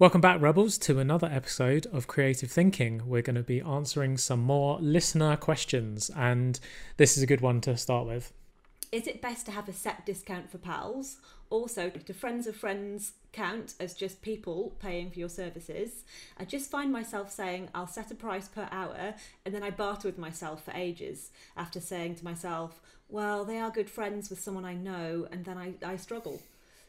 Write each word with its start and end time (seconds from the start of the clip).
Welcome 0.00 0.22
back, 0.22 0.40
Rebels, 0.40 0.78
to 0.78 0.98
another 0.98 1.28
episode 1.30 1.84
of 1.92 2.06
Creative 2.06 2.50
Thinking. 2.50 3.02
We're 3.04 3.20
going 3.20 3.36
to 3.36 3.42
be 3.42 3.60
answering 3.60 4.16
some 4.16 4.40
more 4.40 4.78
listener 4.80 5.36
questions, 5.36 6.10
and 6.16 6.58
this 6.96 7.18
is 7.18 7.22
a 7.22 7.26
good 7.26 7.42
one 7.42 7.60
to 7.60 7.76
start 7.76 8.06
with. 8.06 8.32
Is 8.90 9.06
it 9.06 9.20
best 9.20 9.44
to 9.44 9.52
have 9.52 9.68
a 9.68 9.74
set 9.74 10.06
discount 10.06 10.50
for 10.50 10.56
pals? 10.56 11.18
Also, 11.50 11.90
do 11.90 12.14
friends 12.14 12.46
of 12.46 12.56
friends 12.56 13.12
count 13.32 13.74
as 13.78 13.92
just 13.92 14.22
people 14.22 14.74
paying 14.80 15.10
for 15.10 15.18
your 15.18 15.28
services? 15.28 16.04
I 16.38 16.46
just 16.46 16.70
find 16.70 16.90
myself 16.90 17.30
saying 17.30 17.68
I'll 17.74 17.86
set 17.86 18.10
a 18.10 18.14
price 18.14 18.48
per 18.48 18.68
hour 18.72 19.12
and 19.44 19.54
then 19.54 19.62
I 19.62 19.68
barter 19.68 20.08
with 20.08 20.16
myself 20.16 20.64
for 20.64 20.72
ages 20.74 21.30
after 21.58 21.78
saying 21.78 22.14
to 22.14 22.24
myself, 22.24 22.80
well, 23.10 23.44
they 23.44 23.58
are 23.58 23.70
good 23.70 23.90
friends 23.90 24.30
with 24.30 24.40
someone 24.40 24.64
I 24.64 24.72
know, 24.72 25.28
and 25.30 25.44
then 25.44 25.58
I, 25.58 25.74
I 25.84 25.96
struggle. 25.96 26.40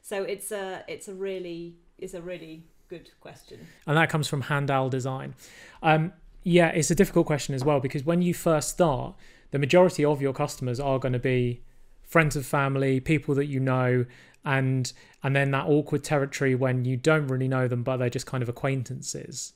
So 0.01 0.23
it's 0.23 0.53
a 0.53 0.85
it's 0.87 1.09
a 1.09 1.13
really 1.13 1.75
it's 1.97 2.13
a 2.13 2.21
really 2.21 2.63
good 2.91 3.09
question. 3.21 3.67
And 3.87 3.95
that 3.97 4.09
comes 4.09 4.27
from 4.27 4.43
Handal 4.43 4.89
Design. 4.89 5.33
Um, 5.81 6.11
yeah, 6.43 6.67
it's 6.67 6.91
a 6.91 6.95
difficult 6.95 7.25
question 7.25 7.55
as 7.55 7.63
well 7.63 7.79
because 7.79 8.03
when 8.03 8.21
you 8.21 8.33
first 8.33 8.69
start, 8.69 9.15
the 9.51 9.59
majority 9.59 10.03
of 10.03 10.21
your 10.21 10.33
customers 10.33 10.79
are 10.79 10.99
going 10.99 11.13
to 11.13 11.19
be 11.19 11.63
friends 12.03 12.35
of 12.35 12.45
family, 12.45 12.99
people 12.99 13.33
that 13.35 13.45
you 13.45 13.61
know, 13.61 14.05
and 14.43 14.91
and 15.23 15.35
then 15.35 15.51
that 15.51 15.67
awkward 15.67 16.03
territory 16.03 16.53
when 16.53 16.83
you 16.83 16.97
don't 16.97 17.27
really 17.27 17.47
know 17.47 17.67
them 17.67 17.83
but 17.83 17.97
they're 17.97 18.09
just 18.09 18.25
kind 18.25 18.43
of 18.43 18.49
acquaintances. 18.49 19.53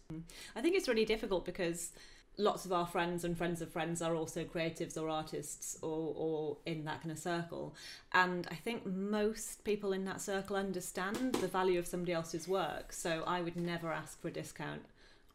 I 0.56 0.62
think 0.62 0.76
it's 0.76 0.88
really 0.88 1.06
difficult 1.06 1.44
because 1.44 1.92
lots 2.38 2.66
of 2.66 2.74
our 2.74 2.86
friends 2.86 3.24
and 3.24 3.38
friends 3.38 3.62
of 3.62 3.70
friends 3.70 4.02
are 4.02 4.16
also 4.16 4.44
creatives 4.44 4.98
or 4.98 5.10
artists 5.10 5.78
or, 5.82 6.14
or 6.16 6.58
in 6.66 6.86
that 6.86 7.02
kind 7.02 7.12
of 7.12 7.20
circle. 7.20 7.76
And 8.14 8.48
I 8.52 8.56
think 8.56 8.86
most 8.86 9.64
people 9.64 9.94
in 9.94 10.06
that 10.06 10.22
circle 10.22 10.56
understand 10.56 11.36
the 11.36 11.48
value 11.48 11.80
of 11.80 11.88
somebody 11.88 12.14
else's 12.14 12.48
work. 12.48 12.94
So 12.94 13.24
I 13.26 13.42
would 13.42 13.56
never 13.56 13.92
ask 13.92 14.22
for 14.22 14.28
a 14.28 14.32
discount 14.32 14.84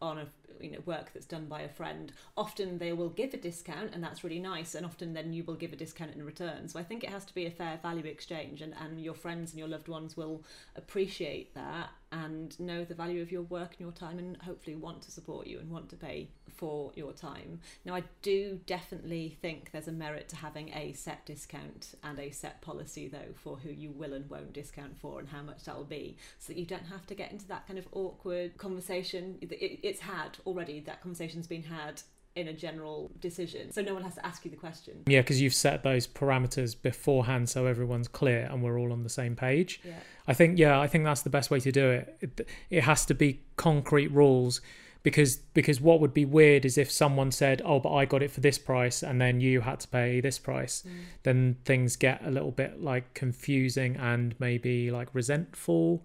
on 0.03 0.19
a 0.19 0.27
you 0.61 0.71
know 0.71 0.79
work 0.87 1.11
that's 1.13 1.27
done 1.27 1.47
by 1.47 1.63
a 1.63 1.69
friend 1.69 2.13
often 2.37 2.79
they 2.79 2.93
will 2.93 3.09
give 3.09 3.33
a 3.33 3.37
discount 3.37 3.95
and 3.95 4.03
that's 4.03 4.23
really 4.25 4.39
nice 4.39 4.75
and 4.75 4.85
often 4.85 5.13
then 5.15 5.33
you 5.33 5.45
will 5.45 5.55
give 5.55 5.73
a 5.73 5.77
discount 5.77 6.15
in 6.15 6.25
return 6.25 6.69
so 6.69 6.79
i 6.79 6.83
think 6.83 7.05
it 7.05 7.11
has 7.11 7.25
to 7.25 7.35
be 7.35 7.47
a 7.47 7.51
fair 7.51 7.79
value 7.83 8.05
exchange 8.05 8.61
and, 8.61 8.75
and 8.81 9.01
your 9.01 9.15
friends 9.15 9.53
and 9.53 9.59
your 9.59 9.69
loved 9.69 9.89
ones 9.89 10.17
will 10.17 10.43
appreciate 10.77 11.55
that 11.55 11.91
and 12.13 12.59
know 12.59 12.85
the 12.85 12.95
value 12.95 13.23
of 13.23 13.31
your 13.31 13.43
work 13.43 13.73
and 13.73 13.81
your 13.81 13.93
time 13.93 14.19
and 14.19 14.37
hopefully 14.39 14.77
want 14.77 15.03
to 15.03 15.11
support 15.11 15.47
you 15.47 15.59
and 15.59 15.71
want 15.71 15.89
to 15.89 15.97
pay 15.97 16.29
for 16.49 16.93
your 16.95 17.13
time. 17.13 17.61
Now, 17.85 17.95
I 17.95 18.03
do 18.23 18.61
definitely 18.67 19.39
think 19.41 19.71
there's 19.71 19.89
a 19.89 19.93
merit 19.93 20.29
to 20.31 20.37
having 20.37 20.71
a 20.75 20.93
set 20.93 21.25
discount 21.25 21.95
and 22.03 22.19
a 22.19 22.31
set 22.31 22.61
policy, 22.61 23.09
though, 23.09 23.33
for 23.35 23.57
who 23.57 23.71
you 23.71 23.93
will 23.93 24.13
and 24.13 24.29
won't 24.29 24.53
discount 24.53 24.99
for 24.99 25.21
and 25.21 25.29
how 25.29 25.43
much 25.43 25.65
that 25.65 25.77
will 25.77 25.85
be, 25.85 26.17
so 26.39 26.53
that 26.53 26.59
you 26.59 26.67
don't 26.67 26.87
have 26.87 27.07
to 27.07 27.15
get 27.15 27.33
into 27.33 27.47
that 27.49 27.67
kind 27.67 27.79
of 27.79 27.87
awkward 27.93 28.59
conversation. 28.59 29.39
It's 29.41 30.01
had 30.01 30.39
already, 30.45 30.81
that 30.81 31.01
conversation's 31.01 31.47
been 31.47 31.63
had 31.63 32.03
in 32.37 32.49
a 32.49 32.53
general 32.53 33.11
decision. 33.21 33.73
So 33.73 33.83
no 33.83 33.95
one 33.95 34.03
has 34.03 34.15
to 34.15 34.25
ask 34.25 34.45
you 34.45 34.51
the 34.51 34.57
question. 34.57 35.03
Yeah, 35.07 35.21
because 35.21 35.41
you've 35.41 35.55
set 35.55 35.83
those 35.83 36.07
parameters 36.07 36.81
beforehand 36.81 37.49
so 37.49 37.67
everyone's 37.67 38.09
clear 38.09 38.49
and 38.51 38.63
we're 38.63 38.79
all 38.79 38.93
on 38.93 39.03
the 39.03 39.09
same 39.09 39.35
page. 39.35 39.81
Yeah. 39.85 39.95
I 40.29 40.35
think 40.35 40.59
yeah, 40.59 40.79
I 40.79 40.87
think 40.87 41.05
that's 41.05 41.23
the 41.23 41.31
best 41.31 41.51
way 41.51 41.61
to 41.61 41.73
do 41.73 41.91
it. 41.91 42.17
It, 42.21 42.49
it 42.71 42.85
has 42.85 43.05
to 43.07 43.15
be 43.15 43.41
concrete 43.57 44.13
rules 44.13 44.61
because 45.03 45.37
because 45.55 45.81
what 45.81 46.01
would 46.01 46.15
be 46.15 46.25
weird 46.25 46.65
is 46.65 46.77
if 46.79 46.91
someone 46.91 47.33
said, 47.33 47.63
"Oh, 47.65 47.81
but 47.81 47.93
I 47.93 48.05
got 48.05 48.23
it 48.23 48.31
for 48.31 48.41
this 48.41 48.59
price," 48.59 49.03
and 49.03 49.21
then 49.21 49.41
you 49.41 49.63
had 49.63 49.81
to 49.81 49.89
pay 49.89 50.21
this 50.21 50.39
price. 50.39 50.85
Mm. 50.87 50.93
Then 51.23 51.57
things 51.65 51.97
get 51.97 52.25
a 52.25 52.31
little 52.31 52.51
bit 52.51 52.83
like 52.83 53.15
confusing 53.15 53.97
and 53.97 54.35
maybe 54.39 54.91
like 54.91 55.09
resentful. 55.15 56.05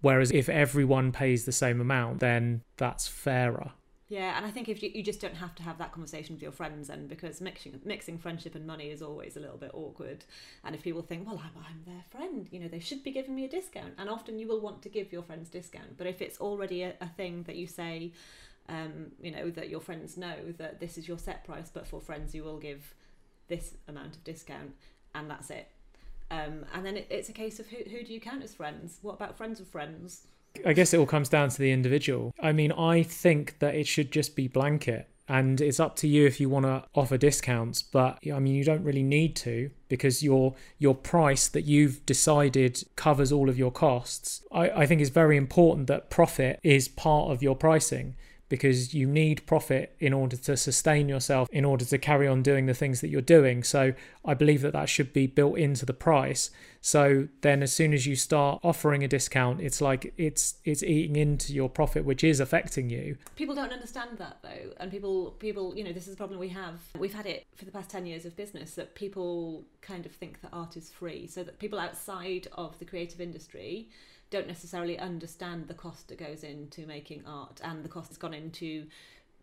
Whereas 0.00 0.30
if 0.32 0.48
everyone 0.48 1.12
pays 1.12 1.44
the 1.44 1.52
same 1.52 1.80
amount, 1.80 2.20
then 2.20 2.62
that's 2.76 3.06
fairer. 3.08 3.72
Yeah, 4.08 4.36
and 4.36 4.44
I 4.44 4.50
think 4.50 4.68
if 4.68 4.82
you, 4.82 4.90
you 4.94 5.02
just 5.02 5.20
don't 5.20 5.34
have 5.36 5.54
to 5.54 5.62
have 5.62 5.78
that 5.78 5.92
conversation 5.92 6.34
with 6.34 6.42
your 6.42 6.52
friends 6.52 6.88
then 6.88 7.06
because 7.06 7.40
mixing 7.40 7.80
mixing 7.84 8.18
friendship 8.18 8.54
and 8.54 8.66
money 8.66 8.90
is 8.90 9.00
always 9.00 9.36
a 9.36 9.40
little 9.40 9.56
bit 9.56 9.70
awkward. 9.72 10.24
And 10.62 10.74
if 10.74 10.82
people 10.82 11.00
think, 11.00 11.26
well, 11.26 11.42
I'm, 11.42 11.62
I'm 11.64 11.82
their 11.86 12.04
friend, 12.10 12.46
you 12.50 12.60
know, 12.60 12.68
they 12.68 12.80
should 12.80 13.02
be 13.02 13.12
giving 13.12 13.34
me 13.34 13.46
a 13.46 13.48
discount. 13.48 13.94
And 13.96 14.10
often 14.10 14.38
you 14.38 14.46
will 14.46 14.60
want 14.60 14.82
to 14.82 14.90
give 14.90 15.10
your 15.10 15.22
friends 15.22 15.48
discount. 15.48 15.96
But 15.96 16.06
if 16.06 16.20
it's 16.20 16.38
already 16.38 16.82
a, 16.82 16.94
a 17.00 17.08
thing 17.08 17.44
that 17.44 17.56
you 17.56 17.66
say, 17.66 18.12
um, 18.68 19.12
you 19.22 19.30
know, 19.30 19.50
that 19.50 19.70
your 19.70 19.80
friends 19.80 20.18
know 20.18 20.36
that 20.58 20.80
this 20.80 20.98
is 20.98 21.08
your 21.08 21.18
set 21.18 21.44
price, 21.44 21.70
but 21.72 21.86
for 21.86 22.00
friends 22.00 22.34
you 22.34 22.44
will 22.44 22.58
give 22.58 22.94
this 23.48 23.74
amount 23.88 24.16
of 24.16 24.24
discount, 24.24 24.74
and 25.14 25.30
that's 25.30 25.50
it. 25.50 25.68
Um, 26.30 26.66
and 26.74 26.84
then 26.84 26.96
it, 26.98 27.06
it's 27.10 27.30
a 27.30 27.32
case 27.34 27.58
of 27.58 27.68
who, 27.68 27.76
who 27.90 28.04
do 28.04 28.12
you 28.12 28.20
count 28.20 28.42
as 28.42 28.54
friends? 28.54 28.98
What 29.00 29.14
about 29.14 29.36
friends 29.36 29.60
of 29.60 29.66
friends? 29.66 30.26
I 30.64 30.72
guess 30.72 30.94
it 30.94 30.98
all 30.98 31.06
comes 31.06 31.28
down 31.28 31.48
to 31.50 31.58
the 31.58 31.72
individual. 31.72 32.34
I 32.40 32.52
mean, 32.52 32.72
I 32.72 33.02
think 33.02 33.58
that 33.58 33.74
it 33.74 33.86
should 33.86 34.10
just 34.10 34.36
be 34.36 34.48
blanket 34.48 35.08
and 35.28 35.60
it's 35.60 35.80
up 35.80 35.96
to 35.96 36.06
you 36.06 36.26
if 36.26 36.38
you 36.38 36.48
want 36.48 36.66
to 36.66 36.84
offer 36.94 37.16
discounts 37.16 37.82
but 37.82 38.18
i 38.32 38.38
mean 38.38 38.54
you 38.54 38.64
don't 38.64 38.84
really 38.84 39.02
need 39.02 39.34
to 39.34 39.70
because 39.88 40.22
your 40.22 40.54
your 40.78 40.94
price 40.94 41.48
that 41.48 41.62
you've 41.62 42.04
decided 42.04 42.82
covers 42.96 43.32
all 43.32 43.48
of 43.48 43.58
your 43.58 43.70
costs 43.70 44.42
i, 44.52 44.68
I 44.70 44.86
think 44.86 45.00
it's 45.00 45.10
very 45.10 45.36
important 45.36 45.86
that 45.86 46.10
profit 46.10 46.60
is 46.62 46.88
part 46.88 47.30
of 47.30 47.42
your 47.42 47.56
pricing 47.56 48.16
because 48.48 48.94
you 48.94 49.06
need 49.06 49.46
profit 49.46 49.96
in 49.98 50.12
order 50.12 50.36
to 50.36 50.56
sustain 50.56 51.08
yourself, 51.08 51.48
in 51.50 51.64
order 51.64 51.84
to 51.84 51.98
carry 51.98 52.28
on 52.28 52.42
doing 52.42 52.66
the 52.66 52.74
things 52.74 53.00
that 53.00 53.08
you're 53.08 53.20
doing. 53.20 53.62
So 53.62 53.94
I 54.24 54.34
believe 54.34 54.62
that 54.62 54.72
that 54.72 54.88
should 54.88 55.12
be 55.12 55.26
built 55.26 55.58
into 55.58 55.86
the 55.86 55.94
price. 55.94 56.50
So 56.80 57.28
then, 57.40 57.62
as 57.62 57.72
soon 57.72 57.94
as 57.94 58.06
you 58.06 58.14
start 58.14 58.60
offering 58.62 59.02
a 59.02 59.08
discount, 59.08 59.62
it's 59.62 59.80
like 59.80 60.12
it's 60.18 60.56
it's 60.64 60.82
eating 60.82 61.16
into 61.16 61.54
your 61.54 61.70
profit, 61.70 62.04
which 62.04 62.22
is 62.22 62.40
affecting 62.40 62.90
you. 62.90 63.16
People 63.36 63.54
don't 63.54 63.72
understand 63.72 64.18
that 64.18 64.38
though, 64.42 64.72
and 64.78 64.90
people 64.90 65.30
people 65.38 65.74
you 65.74 65.82
know 65.82 65.92
this 65.92 66.06
is 66.06 66.12
a 66.12 66.16
problem 66.16 66.38
we 66.38 66.50
have. 66.50 66.80
We've 66.98 67.14
had 67.14 67.24
it 67.24 67.46
for 67.56 67.64
the 67.64 67.70
past 67.70 67.88
ten 67.88 68.04
years 68.04 68.26
of 68.26 68.36
business 68.36 68.74
that 68.74 68.94
people 68.94 69.64
kind 69.80 70.04
of 70.04 70.12
think 70.12 70.42
that 70.42 70.50
art 70.52 70.76
is 70.76 70.90
free, 70.90 71.26
so 71.26 71.42
that 71.42 71.58
people 71.58 71.78
outside 71.78 72.48
of 72.52 72.78
the 72.78 72.84
creative 72.84 73.20
industry 73.20 73.88
don't 74.34 74.48
necessarily 74.48 74.98
understand 74.98 75.68
the 75.68 75.74
cost 75.74 76.08
that 76.08 76.18
goes 76.18 76.42
into 76.42 76.86
making 76.86 77.22
art 77.24 77.60
and 77.62 77.84
the 77.84 77.88
cost 77.88 78.10
that's 78.10 78.18
gone 78.18 78.34
into 78.34 78.84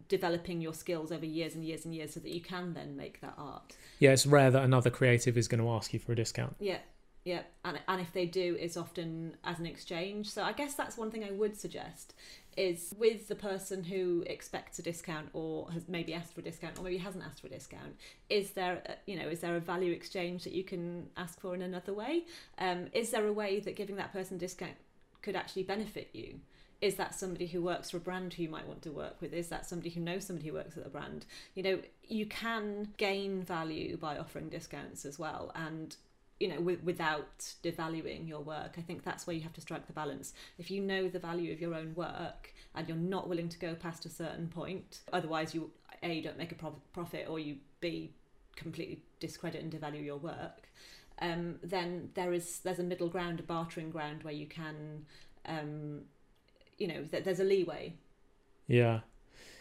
developing 0.10 0.60
your 0.60 0.74
skills 0.74 1.14
over 1.14 1.26
years 1.26 1.56
and 1.56 1.64
years 1.64 1.86
and 1.86 1.96
years 1.96 2.14
so 2.14 2.20
that 2.20 2.32
you 2.32 2.42
can 2.42 2.74
then 2.74 2.98
make 2.98 3.22
that 3.22 3.34
art. 3.38 3.78
Yeah, 4.00 4.12
it's 4.12 4.26
rare 4.26 4.52
that 4.52 4.64
another 4.64 4.90
creative 4.90 5.38
is 5.38 5.48
going 5.48 5.62
to 5.62 5.70
ask 5.70 5.94
you 5.94 6.00
for 6.00 6.12
a 6.12 6.16
discount. 6.16 6.58
Yeah. 6.60 6.80
Yeah, 7.24 7.42
and 7.64 7.80
and 7.88 8.02
if 8.02 8.12
they 8.14 8.26
do, 8.26 8.58
it's 8.60 8.78
often 8.78 9.38
as 9.44 9.60
an 9.60 9.68
exchange. 9.68 10.30
So 10.30 10.42
I 10.42 10.54
guess 10.54 10.74
that's 10.74 10.98
one 10.98 11.12
thing 11.12 11.24
I 11.24 11.32
would 11.32 11.56
suggest 11.56 12.16
is 12.58 12.94
with 12.98 13.28
the 13.28 13.36
person 13.36 13.84
who 13.84 14.24
expects 14.28 14.78
a 14.80 14.82
discount 14.82 15.30
or 15.34 15.72
has 15.72 15.88
maybe 15.88 16.14
asked 16.14 16.34
for 16.34 16.42
a 16.42 16.44
discount 16.44 16.78
or 16.78 16.84
maybe 16.84 16.98
hasn't 16.98 17.24
asked 17.24 17.40
for 17.40 17.48
a 17.48 17.50
discount 17.50 17.96
is 18.30 18.52
there 18.52 18.84
a, 18.88 18.94
you 19.10 19.18
know 19.18 19.28
is 19.30 19.40
there 19.40 19.56
a 19.56 19.60
value 19.60 19.94
exchange 19.94 20.44
that 20.44 20.52
you 20.52 20.64
can 20.64 21.08
ask 21.16 21.40
for 21.40 21.54
in 21.56 21.62
another 21.62 21.94
way? 21.94 22.24
Um, 22.58 22.88
is 22.94 23.12
there 23.12 23.26
a 23.26 23.34
way 23.34 23.60
that 23.60 23.76
giving 23.76 23.96
that 23.98 24.12
person 24.12 24.38
a 24.38 24.40
discount 24.40 24.76
could 25.22 25.36
actually 25.36 25.64
benefit 25.64 26.10
you? 26.14 26.40
Is 26.82 26.96
that 26.96 27.14
somebody 27.14 27.46
who 27.46 27.62
works 27.62 27.92
for 27.92 27.98
a 27.98 28.00
brand 28.02 28.34
who 28.34 28.44
you 28.44 28.50
might 28.50 28.68
want 28.68 28.82
to 28.82 28.92
work 28.92 29.22
with? 29.22 29.34
Is 29.34 29.50
that 29.50 29.68
somebody 29.68 29.92
who 29.92 30.02
knows 30.02 30.26
somebody 30.26 30.50
who 30.50 30.56
works 30.56 30.76
at 30.76 30.84
the 30.84 30.90
brand? 30.90 31.28
You 31.54 31.64
know 31.64 31.80
you 32.08 32.26
can 32.26 32.90
gain 32.98 33.44
value 33.44 33.96
by 33.98 34.18
offering 34.18 34.50
discounts 34.50 35.06
as 35.06 35.20
well 35.20 35.52
and 35.56 35.96
you 36.42 36.48
know 36.48 36.58
w- 36.58 36.80
without 36.84 37.54
devaluing 37.64 38.28
your 38.28 38.42
work. 38.42 38.76
I 38.78 38.82
think 38.82 39.04
that's 39.04 39.26
where 39.26 39.36
you 39.36 39.44
have 39.44 39.54
to 39.54 39.62
strike 39.62 39.88
the 39.88 39.94
balance. 39.94 40.34
If 40.58 40.72
you 40.72 40.82
know 40.82 41.08
the 41.08 41.20
value 41.20 41.52
of 41.54 41.62
your 41.62 41.74
own 41.76 41.94
work 41.96 42.54
and 42.76 42.88
you're 42.88 42.98
not 42.98 43.28
willing 43.28 43.50
to 43.50 43.60
go 43.60 43.76
past 43.76 44.06
a 44.06 44.10
certain 44.10 44.48
point 44.48 45.00
otherwise 45.12 45.54
you 45.54 45.72
a 46.04 46.22
don't 46.22 46.38
make 46.38 46.52
a 46.52 46.72
profit 46.94 47.28
or 47.30 47.40
you 47.40 47.58
b 47.80 48.12
completely 48.56 49.04
discredit 49.20 49.62
and 49.62 49.72
devalue 49.72 50.04
your 50.04 50.18
work 50.18 50.70
um, 51.22 51.60
then 51.64 52.10
there 52.16 52.34
is 52.34 52.60
there's 52.60 52.80
a 52.80 52.84
middle 52.84 53.08
ground 53.10 53.40
a 53.40 53.44
bartering 53.44 53.92
ground 53.92 54.24
where 54.24 54.34
you 54.34 54.48
can 54.48 55.06
um, 55.46 56.02
you 56.78 56.88
know 56.88 57.04
th- 57.10 57.24
there's 57.24 57.40
a 57.40 57.44
leeway. 57.44 57.94
Yeah. 58.68 59.02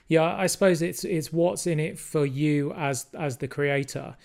Yeah 0.09 0.35
i 0.37 0.47
suppose 0.47 0.83
it's 0.83 1.05
it's 1.05 1.33
what's 1.33 1.67
in 1.67 1.79
it 1.79 1.99
for 1.99 2.27
you 2.27 2.73
as 2.73 3.07
as 3.15 3.37
the 3.37 3.49
creator 3.49 4.17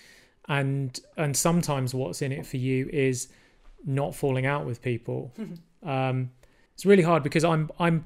and 0.47 0.99
and 1.17 1.35
sometimes 1.35 1.93
what's 1.93 2.21
in 2.21 2.31
it 2.31 2.45
for 2.45 2.57
you 2.57 2.89
is 2.91 3.27
not 3.85 4.15
falling 4.15 4.45
out 4.45 4.65
with 4.65 4.81
people. 4.81 5.33
um, 5.83 6.31
it's 6.73 6.85
really 6.85 7.03
hard 7.03 7.23
because 7.23 7.43
I'm 7.43 7.69
I'm 7.79 8.05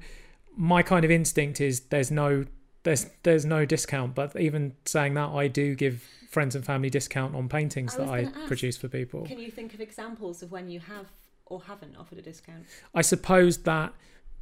my 0.56 0.82
kind 0.82 1.04
of 1.04 1.10
instinct 1.10 1.60
is 1.60 1.80
there's 1.80 2.10
no 2.10 2.44
there's 2.82 3.06
there's 3.22 3.44
no 3.44 3.64
discount, 3.64 4.14
but 4.14 4.38
even 4.40 4.74
saying 4.84 5.14
that 5.14 5.30
I 5.30 5.48
do 5.48 5.74
give 5.74 6.02
friends 6.30 6.54
and 6.54 6.64
family 6.64 6.90
discount 6.90 7.34
on 7.34 7.48
paintings 7.48 7.94
I 7.96 7.98
that 7.98 8.08
I 8.08 8.20
ask, 8.22 8.46
produce 8.46 8.76
for 8.76 8.88
people. 8.88 9.26
Can 9.26 9.38
you 9.38 9.50
think 9.50 9.74
of 9.74 9.80
examples 9.80 10.42
of 10.42 10.52
when 10.52 10.70
you 10.70 10.80
have 10.80 11.06
or 11.46 11.62
haven't 11.62 11.96
offered 11.96 12.18
a 12.18 12.22
discount? 12.22 12.64
I 12.94 13.02
suppose 13.02 13.58
that 13.58 13.92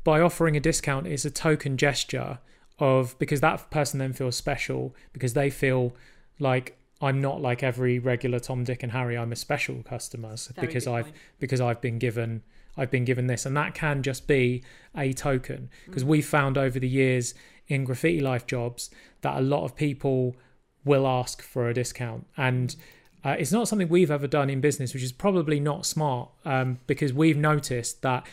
by 0.04 0.20
offering 0.20 0.56
a 0.56 0.60
discount 0.60 1.06
is 1.06 1.24
a 1.24 1.30
token 1.30 1.76
gesture 1.76 2.38
of 2.78 3.18
because 3.18 3.40
that 3.40 3.70
person 3.70 3.98
then 3.98 4.12
feels 4.12 4.36
special 4.36 4.94
because 5.12 5.32
they 5.32 5.50
feel 5.50 5.94
like 6.38 6.78
I'm 7.00 7.20
not 7.20 7.40
like 7.40 7.62
every 7.62 7.98
regular 7.98 8.40
Tom, 8.40 8.64
Dick, 8.64 8.82
and 8.82 8.92
Harry. 8.92 9.16
I'm 9.16 9.32
a 9.32 9.36
special 9.36 9.82
customer 9.82 10.34
Very 10.54 10.66
because 10.66 10.86
I've 10.86 11.04
point. 11.06 11.16
because 11.38 11.60
I've 11.60 11.80
been 11.80 11.98
given 11.98 12.42
I've 12.76 12.90
been 12.90 13.04
given 13.04 13.26
this, 13.26 13.46
and 13.46 13.56
that 13.56 13.74
can 13.74 14.02
just 14.02 14.26
be 14.26 14.62
a 14.96 15.12
token 15.12 15.70
because 15.86 16.04
we've 16.04 16.26
found 16.26 16.56
over 16.56 16.78
the 16.78 16.88
years 16.88 17.34
in 17.66 17.84
graffiti 17.84 18.20
life 18.20 18.46
jobs 18.46 18.90
that 19.20 19.36
a 19.36 19.40
lot 19.40 19.64
of 19.64 19.76
people 19.76 20.36
will 20.84 21.06
ask 21.06 21.42
for 21.42 21.68
a 21.68 21.74
discount 21.74 22.26
and. 22.36 22.76
Uh, 23.24 23.34
it's 23.36 23.50
not 23.50 23.66
something 23.66 23.88
we've 23.88 24.12
ever 24.12 24.28
done 24.28 24.48
in 24.48 24.60
business, 24.60 24.94
which 24.94 25.02
is 25.02 25.10
probably 25.10 25.58
not 25.58 25.84
smart 25.84 26.30
um, 26.44 26.78
because 26.86 27.12
we've 27.12 27.36
noticed 27.36 28.00
that 28.02 28.24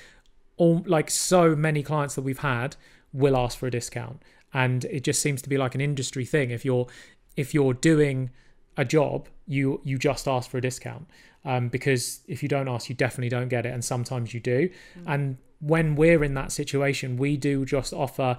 all 0.57 0.83
like 0.85 1.09
so 1.09 1.55
many 1.55 1.81
clients 1.81 2.13
that 2.13 2.21
we've 2.21 2.39
had 2.39 2.75
will 3.11 3.35
ask 3.35 3.57
for 3.57 3.65
a 3.65 3.71
discount, 3.71 4.21
and 4.53 4.85
it 4.85 5.03
just 5.03 5.21
seems 5.21 5.41
to 5.41 5.49
be 5.49 5.57
like 5.57 5.73
an 5.73 5.81
industry 5.81 6.23
thing. 6.23 6.51
If 6.51 6.63
you're 6.63 6.85
if 7.35 7.53
you're 7.53 7.73
doing 7.73 8.29
a 8.77 8.85
job, 8.85 9.27
you 9.47 9.81
you 9.83 9.97
just 9.97 10.27
ask 10.27 10.49
for 10.49 10.57
a 10.57 10.61
discount 10.61 11.07
um, 11.45 11.69
because 11.69 12.21
if 12.27 12.41
you 12.41 12.49
don't 12.49 12.67
ask, 12.67 12.89
you 12.89 12.95
definitely 12.95 13.29
don't 13.29 13.49
get 13.49 13.65
it, 13.65 13.73
and 13.73 13.83
sometimes 13.83 14.33
you 14.33 14.39
do. 14.39 14.69
And 15.05 15.37
when 15.59 15.95
we're 15.95 16.23
in 16.23 16.33
that 16.33 16.51
situation, 16.51 17.17
we 17.17 17.37
do 17.37 17.65
just 17.65 17.93
offer 17.93 18.37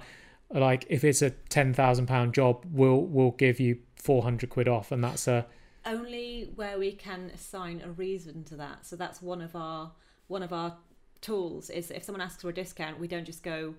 like 0.49 0.85
if 0.89 1.03
it's 1.03 1.21
a 1.21 1.31
ten 1.31 1.73
thousand 1.73 2.07
pound 2.07 2.33
job, 2.33 2.65
we'll 2.71 3.01
we'll 3.01 3.31
give 3.31 3.59
you 3.59 3.79
four 3.95 4.23
hundred 4.23 4.49
quid 4.49 4.67
off, 4.67 4.91
and 4.91 5.03
that's 5.03 5.27
a 5.27 5.45
only 5.85 6.51
where 6.55 6.77
we 6.77 6.91
can 6.91 7.31
assign 7.33 7.81
a 7.83 7.89
reason 7.89 8.43
to 8.45 8.55
that. 8.57 8.85
So 8.85 8.95
that's 8.95 9.21
one 9.21 9.41
of 9.41 9.55
our 9.55 9.91
one 10.27 10.43
of 10.43 10.53
our 10.53 10.77
tools 11.21 11.69
is 11.69 11.91
if 11.91 12.03
someone 12.03 12.21
asks 12.21 12.41
for 12.41 12.49
a 12.49 12.53
discount, 12.53 12.99
we 12.99 13.07
don't 13.07 13.25
just 13.25 13.43
go, 13.43 13.75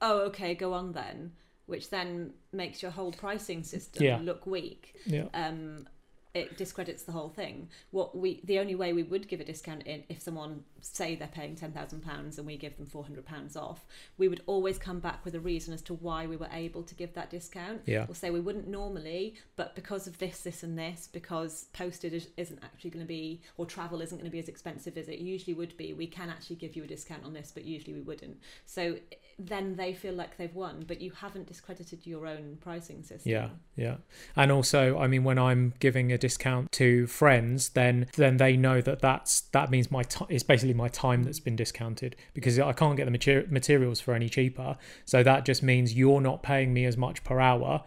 "Oh, 0.00 0.20
okay, 0.26 0.54
go 0.54 0.72
on 0.72 0.92
then," 0.92 1.32
which 1.68 1.90
then 1.90 2.32
makes 2.52 2.82
your 2.82 2.90
whole 2.90 3.12
pricing 3.12 3.62
system 3.62 4.02
Yeah. 4.04 4.18
look 4.22 4.46
weak. 4.46 4.94
yeah 5.06 5.26
Um, 5.34 5.86
it 6.34 6.56
discredits 6.56 7.02
the 7.02 7.12
whole 7.12 7.28
thing. 7.28 7.68
What 7.90 8.16
we 8.16 8.40
the 8.44 8.58
only 8.58 8.74
way 8.74 8.92
we 8.92 9.02
would 9.02 9.28
give 9.28 9.40
a 9.40 9.44
discount 9.44 9.82
in 9.84 10.04
if 10.08 10.20
someone 10.20 10.64
say 10.80 11.14
they're 11.14 11.28
paying 11.28 11.56
ten 11.56 11.72
thousand 11.72 12.02
pounds 12.02 12.38
and 12.38 12.46
we 12.46 12.56
give 12.56 12.76
them 12.76 12.86
four 12.86 13.02
hundred 13.02 13.26
pounds 13.26 13.56
off, 13.56 13.84
we 14.16 14.28
would 14.28 14.42
always 14.46 14.78
come 14.78 15.00
back 15.00 15.24
with 15.24 15.34
a 15.34 15.40
reason 15.40 15.74
as 15.74 15.82
to 15.82 15.94
why 15.94 16.26
we 16.26 16.36
were 16.36 16.48
able 16.52 16.82
to 16.82 16.94
give 16.94 17.14
that 17.14 17.30
discount. 17.30 17.82
Yeah. 17.86 18.04
We'll 18.06 18.14
say 18.14 18.30
we 18.30 18.40
wouldn't 18.40 18.68
normally, 18.68 19.34
but 19.56 19.74
because 19.74 20.06
of 20.06 20.18
this, 20.18 20.40
this, 20.42 20.62
and 20.62 20.78
this, 20.78 21.08
because 21.12 21.66
postage 21.72 22.12
is- 22.12 22.28
isn't 22.36 22.60
actually 22.62 22.90
going 22.90 23.04
to 23.04 23.08
be, 23.08 23.40
or 23.56 23.66
travel 23.66 24.00
isn't 24.00 24.16
going 24.18 24.30
to 24.30 24.32
be 24.32 24.38
as 24.38 24.48
expensive 24.48 24.96
as 24.98 25.08
it 25.08 25.18
usually 25.18 25.54
would 25.54 25.76
be, 25.76 25.92
we 25.92 26.06
can 26.06 26.28
actually 26.28 26.56
give 26.56 26.76
you 26.76 26.84
a 26.84 26.86
discount 26.86 27.24
on 27.24 27.32
this, 27.32 27.50
but 27.52 27.64
usually 27.64 27.94
we 27.94 28.00
wouldn't. 28.00 28.38
So 28.66 28.96
then 29.38 29.76
they 29.76 29.94
feel 29.94 30.14
like 30.14 30.36
they've 30.36 30.54
won, 30.54 30.84
but 30.86 31.00
you 31.00 31.12
haven't 31.12 31.46
discredited 31.46 32.06
your 32.06 32.26
own 32.26 32.58
pricing 32.60 33.02
system. 33.02 33.30
Yeah, 33.32 33.48
yeah. 33.76 33.96
And 34.36 34.50
also, 34.50 34.98
I 34.98 35.06
mean, 35.06 35.24
when 35.24 35.38
I'm 35.38 35.74
giving 35.78 36.12
a 36.12 36.17
discount 36.18 36.70
to 36.72 37.06
friends, 37.06 37.70
then 37.70 38.06
then 38.16 38.36
they 38.36 38.56
know 38.56 38.80
that 38.80 39.00
that's 39.00 39.42
that 39.52 39.70
means 39.70 39.90
my 39.90 40.02
time. 40.02 40.28
It's 40.30 40.42
basically 40.42 40.74
my 40.74 40.88
time 40.88 41.22
that's 41.22 41.40
been 41.40 41.56
discounted 41.56 42.16
because 42.34 42.58
I 42.58 42.72
can't 42.72 42.96
get 42.96 43.04
the 43.04 43.10
mater- 43.10 43.46
materials 43.48 44.00
for 44.00 44.14
any 44.14 44.28
cheaper. 44.28 44.76
So 45.04 45.22
that 45.22 45.44
just 45.44 45.62
means 45.62 45.94
you're 45.94 46.20
not 46.20 46.42
paying 46.42 46.72
me 46.72 46.84
as 46.84 46.96
much 46.96 47.24
per 47.24 47.40
hour 47.40 47.84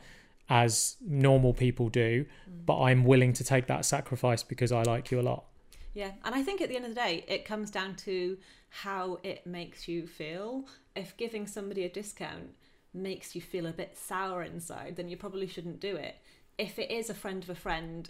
as 0.50 0.98
normal 1.00 1.54
people 1.54 1.88
do, 1.88 2.26
mm. 2.26 2.66
but 2.66 2.82
I'm 2.82 3.06
willing 3.06 3.32
to 3.34 3.44
take 3.44 3.68
that 3.68 3.86
sacrifice 3.86 4.44
because 4.44 4.72
I 4.72 4.84
like 4.84 5.10
you 5.10 5.20
a 5.20 5.22
lot. 5.22 5.46
Yeah, 5.94 6.12
and 6.24 6.36
I 6.36 6.42
think 6.42 6.62
at 6.62 6.70
the 6.70 6.76
end 6.76 6.86
of 6.86 6.92
the 6.92 7.02
day, 7.02 7.26
it 7.28 7.46
comes 7.46 7.72
down 7.72 7.96
to 7.98 8.38
how 8.70 9.20
it 9.24 9.46
makes 9.46 9.88
you 9.88 10.08
feel. 10.08 10.66
If 10.96 11.16
giving 11.18 11.48
somebody 11.48 11.84
a 11.84 11.90
discount 11.90 12.56
makes 12.94 13.36
you 13.36 13.42
feel 13.42 13.66
a 13.66 13.72
bit 13.72 13.98
sour 13.98 14.44
inside, 14.44 14.96
then 14.96 15.10
you 15.10 15.18
probably 15.18 15.48
shouldn't 15.48 15.80
do 15.80 15.96
it. 15.96 16.16
If 16.58 16.80
it 16.80 16.92
is 16.92 17.10
a 17.10 17.14
friend 17.14 17.44
of 17.44 17.50
a 17.50 17.56
friend 17.56 18.10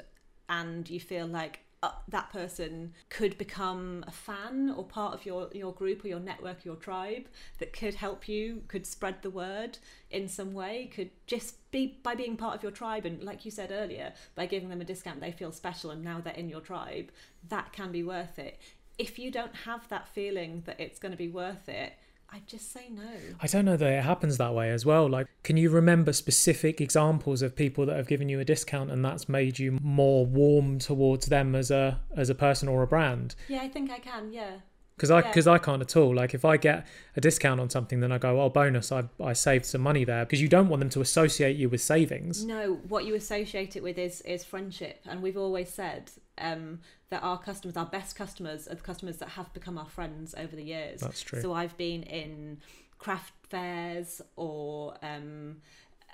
and 0.52 0.90
you 0.90 1.00
feel 1.00 1.26
like 1.26 1.62
uh, 1.82 1.92
that 2.10 2.32
person 2.32 2.94
could 3.10 3.36
become 3.38 4.04
a 4.06 4.12
fan 4.12 4.72
or 4.78 4.84
part 4.84 5.16
of 5.16 5.26
your, 5.26 5.50
your 5.54 5.74
group 5.74 6.04
or 6.04 6.10
your 6.10 6.20
network, 6.20 6.58
or 6.58 6.62
your 6.66 6.76
tribe, 6.76 7.26
that 7.58 7.74
could 7.74 7.96
help 7.96 8.28
you, 8.28 8.62
could 8.68 8.86
spread 8.86 9.16
the 9.24 9.32
word 9.32 9.80
in 10.12 10.28
some 10.28 10.54
way, 10.54 10.92
could 10.94 11.10
just 11.26 11.56
be 11.72 11.98
by 12.04 12.14
being 12.14 12.38
part 12.38 12.56
of 12.56 12.62
your 12.62 12.72
tribe. 12.72 13.06
And 13.06 13.24
like 13.24 13.46
you 13.46 13.50
said 13.50 13.72
earlier, 13.72 14.14
by 14.36 14.46
giving 14.46 14.70
them 14.70 14.82
a 14.82 14.86
discount, 14.86 15.22
they 15.22 15.32
feel 15.32 15.52
special 15.52 15.90
and 15.90 16.04
now 16.04 16.20
they're 16.22 16.34
in 16.34 16.50
your 16.50 16.62
tribe. 16.62 17.12
That 17.48 17.72
can 17.72 17.92
be 17.92 18.04
worth 18.04 18.38
it. 18.38 18.60
If 19.00 19.18
you 19.18 19.32
don't 19.32 19.56
have 19.56 19.88
that 19.88 20.08
feeling 20.10 20.62
that 20.66 20.80
it's 20.80 21.00
going 21.00 21.14
to 21.14 21.18
be 21.18 21.30
worth 21.30 21.68
it, 21.68 21.94
I'd 22.34 22.48
just 22.48 22.72
say 22.72 22.88
no. 22.90 23.04
I 23.42 23.48
don't 23.48 23.66
know 23.66 23.76
that 23.76 23.92
it 23.92 24.04
happens 24.04 24.38
that 24.38 24.54
way 24.54 24.72
as 24.72 24.86
well. 24.86 25.10
Like, 25.10 25.28
can 25.44 25.58
you 25.58 25.70
remember 25.70 26.14
specific 26.14 26.80
examples 26.80 27.42
of 27.42 27.56
people 27.56 27.86
that 27.88 27.98
have 27.98 28.08
given 28.08 28.30
you 28.30 28.40
a 28.40 28.46
discount 28.46 28.90
and 28.90 29.04
that's 29.04 29.28
made 29.28 29.60
you 29.60 29.78
more 29.82 30.26
warm 30.26 30.80
towards 30.80 31.26
them 31.28 31.56
as 31.56 31.72
a 31.72 32.00
as 32.16 32.30
a 32.30 32.36
person 32.36 32.70
or 32.70 32.84
a 32.84 32.88
brand? 32.88 33.36
Yeah, 33.50 33.62
I 33.62 33.68
think 33.68 33.92
I 33.92 34.00
can. 34.00 34.32
Yeah. 34.32 34.60
because 34.96 35.12
I 35.12 35.20
Yeah. 35.20 35.28
because 35.28 35.48
I 35.48 35.58
can't 35.58 35.82
at 35.82 35.98
all. 35.98 36.16
Like 36.16 36.34
if 36.34 36.46
I 36.46 36.56
get 36.58 36.88
a 37.18 37.22
discount 37.22 37.60
on 37.60 37.70
something, 37.70 38.00
then 38.00 38.12
I 38.14 38.18
go, 38.18 38.40
oh 38.42 38.50
bonus, 38.50 38.92
I 38.94 39.04
I 39.22 39.34
saved 39.34 39.66
some 39.66 39.82
money 39.82 40.06
there 40.06 40.24
because 40.24 40.42
you 40.42 40.48
don't 40.48 40.70
want 40.70 40.80
them 40.80 40.90
to 40.92 41.02
associate 41.02 41.58
you 41.58 41.68
with 41.68 41.82
savings. 41.82 42.46
No, 42.46 42.76
what 42.88 43.04
you 43.06 43.14
associate 43.16 43.76
it 43.76 43.84
with 43.84 43.98
is 43.98 44.22
is 44.22 44.46
friendship, 44.46 45.02
and 45.06 45.22
we've 45.22 45.38
always 45.38 45.70
said 45.70 46.12
um, 46.42 46.80
that 47.10 47.22
our 47.24 47.38
customers, 47.40 47.78
our 47.78 47.86
best 47.86 48.16
customers, 48.16 48.68
are 48.68 48.76
the 48.76 48.82
customers 48.82 49.18
that 49.18 49.30
have 49.30 49.54
become 49.54 49.78
our 49.78 49.90
friends 49.90 50.34
over 50.38 50.56
the 50.56 50.64
years. 50.64 51.02
That's 51.02 51.22
true. 51.22 51.42
So 51.42 51.54
I've 51.54 51.78
been 51.78 52.04
in 52.04 52.60
craft 52.98 53.34
fairs 53.50 54.22
or 54.36 54.96
um, 55.04 55.58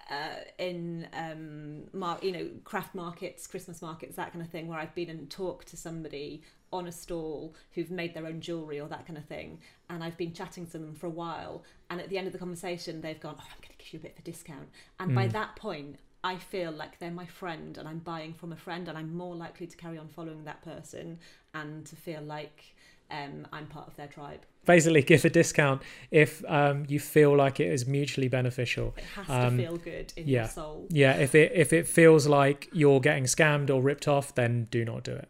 uh, 0.10 0.42
in 0.58 1.08
um, 1.14 1.84
mar- 1.94 2.20
you 2.22 2.32
know 2.32 2.48
craft 2.64 2.96
markets, 2.96 3.46
Christmas 3.48 3.82
markets, 3.82 4.16
that 4.16 4.32
kind 4.34 4.44
of 4.44 4.50
thing, 4.50 4.68
where 4.68 4.80
I've 4.80 4.96
been 4.96 5.10
and 5.10 5.30
talked 5.30 5.68
to 5.70 5.78
somebody 5.78 6.42
on 6.74 6.86
a 6.88 6.92
stall 6.92 7.56
who've 7.74 7.92
made 7.92 8.14
their 8.14 8.26
own 8.26 8.42
jewelry 8.42 8.80
or 8.80 8.88
that 8.90 9.06
kind 9.06 9.18
of 9.18 9.24
thing, 9.26 9.60
and 9.90 10.04
I've 10.04 10.18
been 10.18 10.34
chatting 10.34 10.66
to 10.68 10.72
them 10.74 10.96
for 10.96 11.08
a 11.08 11.10
while, 11.12 11.64
and 11.90 12.00
at 12.02 12.10
the 12.10 12.18
end 12.18 12.28
of 12.28 12.34
the 12.34 12.40
conversation, 12.40 13.02
they've 13.02 13.20
gone, 13.20 13.36
"Oh, 13.38 13.44
I'm 13.44 13.62
going 13.62 13.74
to 13.78 13.84
give 13.84 13.94
you 13.94 14.00
a 14.00 14.02
bit 14.04 14.14
of 14.14 14.20
a 14.20 14.22
discount," 14.24 14.70
and 15.00 15.14
by 15.16 15.28
Mm. 15.28 15.32
that 15.34 15.56
point. 15.56 15.98
I 16.28 16.36
feel 16.38 16.72
like 16.72 17.00
they're 17.00 17.20
my 17.24 17.26
friend 17.26 17.78
and 17.78 17.88
I'm 17.88 18.00
buying 18.00 18.34
from 18.34 18.52
a 18.52 18.56
friend 18.58 18.84
and 18.90 18.98
I'm 18.98 19.16
more 19.16 19.36
likely 19.36 19.68
to 19.68 19.78
carry 19.78 19.98
on 19.98 20.08
following 20.10 20.44
that 20.44 20.62
person 20.62 21.20
and 21.54 21.86
to 21.86 21.96
feel 21.96 22.22
like 22.22 22.76
um, 23.10 23.48
I'm 23.54 23.68
part 23.68 23.88
of 23.88 23.96
their 23.96 24.08
tribe. 24.08 24.42
Basically, 24.66 25.02
give 25.02 25.24
a 25.24 25.30
discount 25.30 25.82
if 26.12 26.44
um, 26.60 26.86
you 26.90 27.00
feel 27.00 27.34
like 27.44 27.62
it 27.62 27.72
is 27.72 27.88
mutually 27.88 28.28
beneficial. 28.28 28.94
It 28.98 29.06
has 29.16 29.30
Um, 29.30 29.58
to 29.58 29.64
feel 29.64 29.78
good 29.78 30.12
in 30.18 30.28
yeah. 30.28 30.42
your 30.42 30.48
soul. 30.50 30.88
Yeah, 30.90 31.14
if 31.16 31.34
it 31.34 31.54
if 31.56 31.72
it 31.72 31.88
feels 31.88 32.28
like 32.28 32.68
you're 32.74 33.00
getting 33.00 33.24
scammed 33.24 33.70
or 33.74 33.82
ripped 33.82 34.08
off, 34.10 34.36
then 34.36 34.68
do 34.70 34.84
not 34.84 35.06
do 35.06 35.14
it. 35.14 35.30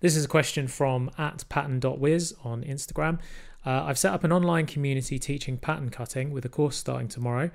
This 0.00 0.16
is 0.16 0.24
a 0.24 0.28
question 0.28 0.68
from 0.68 1.10
at 1.18 1.44
pattern.wiz 1.50 2.34
on 2.42 2.64
Instagram. 2.64 3.18
Uh, 3.66 3.82
I've 3.88 3.98
set 3.98 4.14
up 4.14 4.24
an 4.24 4.32
online 4.32 4.64
community 4.64 5.18
teaching 5.18 5.58
pattern 5.58 5.90
cutting 5.90 6.30
with 6.30 6.44
a 6.46 6.48
course 6.48 6.76
starting 6.76 7.08
tomorrow. 7.08 7.50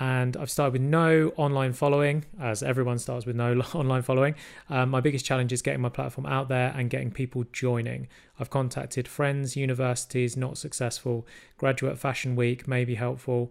And 0.00 0.36
I've 0.36 0.50
started 0.50 0.74
with 0.74 0.82
no 0.82 1.32
online 1.36 1.72
following, 1.72 2.24
as 2.40 2.62
everyone 2.62 2.98
starts 2.98 3.26
with 3.26 3.34
no 3.34 3.60
online 3.74 4.02
following. 4.02 4.34
Um, 4.70 4.90
my 4.90 5.00
biggest 5.00 5.24
challenge 5.24 5.52
is 5.52 5.62
getting 5.62 5.80
my 5.80 5.88
platform 5.88 6.26
out 6.26 6.48
there 6.48 6.72
and 6.76 6.88
getting 6.88 7.10
people 7.10 7.44
joining. 7.52 8.08
I've 8.38 8.50
contacted 8.50 9.08
friends, 9.08 9.56
universities, 9.56 10.36
not 10.36 10.56
successful. 10.56 11.26
Graduate 11.56 11.98
Fashion 11.98 12.36
Week 12.36 12.68
may 12.68 12.84
be 12.84 12.94
helpful. 12.94 13.50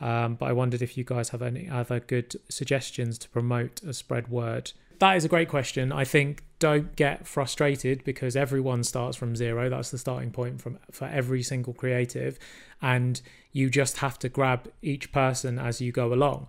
Um, 0.00 0.36
but 0.36 0.46
I 0.46 0.52
wondered 0.52 0.82
if 0.82 0.96
you 0.96 1.02
guys 1.02 1.30
have 1.30 1.42
any 1.42 1.68
other 1.68 1.98
good 1.98 2.36
suggestions 2.48 3.18
to 3.18 3.28
promote 3.28 3.82
a 3.82 3.92
spread 3.92 4.28
word. 4.28 4.72
That 4.98 5.16
is 5.16 5.24
a 5.24 5.28
great 5.28 5.48
question. 5.48 5.92
I 5.92 6.04
think 6.04 6.42
don't 6.58 6.96
get 6.96 7.26
frustrated 7.26 8.02
because 8.02 8.34
everyone 8.34 8.82
starts 8.82 9.16
from 9.16 9.36
zero. 9.36 9.68
That's 9.68 9.90
the 9.90 9.98
starting 9.98 10.32
point 10.32 10.60
from 10.60 10.78
for 10.90 11.06
every 11.06 11.42
single 11.42 11.72
creative, 11.72 12.38
and 12.82 13.20
you 13.52 13.70
just 13.70 13.98
have 13.98 14.18
to 14.20 14.28
grab 14.28 14.70
each 14.82 15.12
person 15.12 15.58
as 15.58 15.80
you 15.80 15.92
go 15.92 16.12
along. 16.12 16.48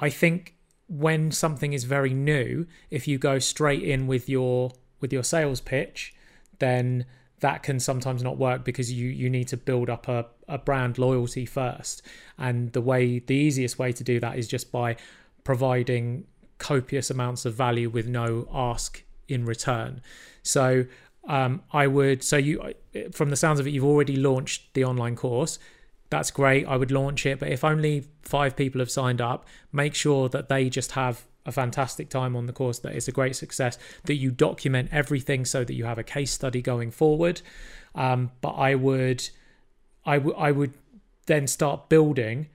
I 0.00 0.10
think 0.10 0.54
when 0.88 1.32
something 1.32 1.72
is 1.72 1.84
very 1.84 2.14
new, 2.14 2.66
if 2.90 3.08
you 3.08 3.18
go 3.18 3.38
straight 3.38 3.82
in 3.82 4.06
with 4.06 4.28
your 4.28 4.72
with 5.00 5.12
your 5.12 5.24
sales 5.24 5.60
pitch, 5.60 6.14
then 6.60 7.06
that 7.40 7.64
can 7.64 7.80
sometimes 7.80 8.22
not 8.22 8.38
work 8.38 8.64
because 8.64 8.92
you 8.92 9.08
you 9.08 9.28
need 9.28 9.48
to 9.48 9.56
build 9.56 9.90
up 9.90 10.06
a, 10.06 10.26
a 10.48 10.58
brand 10.58 10.96
loyalty 10.96 11.44
first 11.44 12.02
and 12.38 12.72
the 12.72 12.80
way 12.80 13.18
the 13.18 13.34
easiest 13.34 13.80
way 13.80 13.90
to 13.90 14.04
do 14.04 14.20
that 14.20 14.38
is 14.38 14.46
just 14.46 14.70
by 14.70 14.96
providing 15.42 16.24
copious 16.62 17.10
amounts 17.10 17.44
of 17.44 17.54
value 17.54 17.90
with 17.90 18.06
no 18.06 18.48
ask 18.52 19.02
in 19.28 19.44
return. 19.44 20.00
So 20.42 20.86
um, 21.28 21.62
i 21.72 21.86
would 21.86 22.24
so 22.24 22.36
you 22.36 22.74
from 23.12 23.30
the 23.30 23.36
sounds 23.36 23.60
of 23.60 23.66
it 23.68 23.70
you've 23.70 23.84
already 23.84 24.16
launched 24.16 24.72
the 24.74 24.84
online 24.84 25.16
course. 25.16 25.58
That's 26.10 26.30
great. 26.30 26.66
I 26.66 26.76
would 26.76 26.90
launch 26.90 27.26
it 27.26 27.38
but 27.40 27.48
if 27.48 27.64
only 27.64 28.06
five 28.22 28.56
people 28.56 28.78
have 28.80 28.90
signed 28.90 29.20
up 29.20 29.44
make 29.72 29.94
sure 29.94 30.28
that 30.28 30.48
they 30.48 30.68
just 30.68 30.92
have 30.92 31.24
a 31.44 31.52
fantastic 31.52 32.08
time 32.08 32.36
on 32.36 32.46
the 32.46 32.52
course 32.52 32.78
that 32.80 32.94
it's 32.94 33.08
a 33.08 33.12
great 33.12 33.34
success 33.34 33.76
that 34.04 34.14
you 34.14 34.30
document 34.30 34.88
everything 34.92 35.44
so 35.44 35.64
that 35.64 35.74
you 35.74 35.84
have 35.84 35.98
a 35.98 36.04
case 36.04 36.30
study 36.30 36.62
going 36.62 36.90
forward. 36.90 37.40
Um, 37.94 38.30
but 38.40 38.54
i 38.70 38.74
would 38.74 39.28
I 40.04 40.18
would 40.18 40.36
I 40.36 40.50
would 40.52 40.74
then 41.26 41.46
start 41.46 41.88
building 41.88 42.48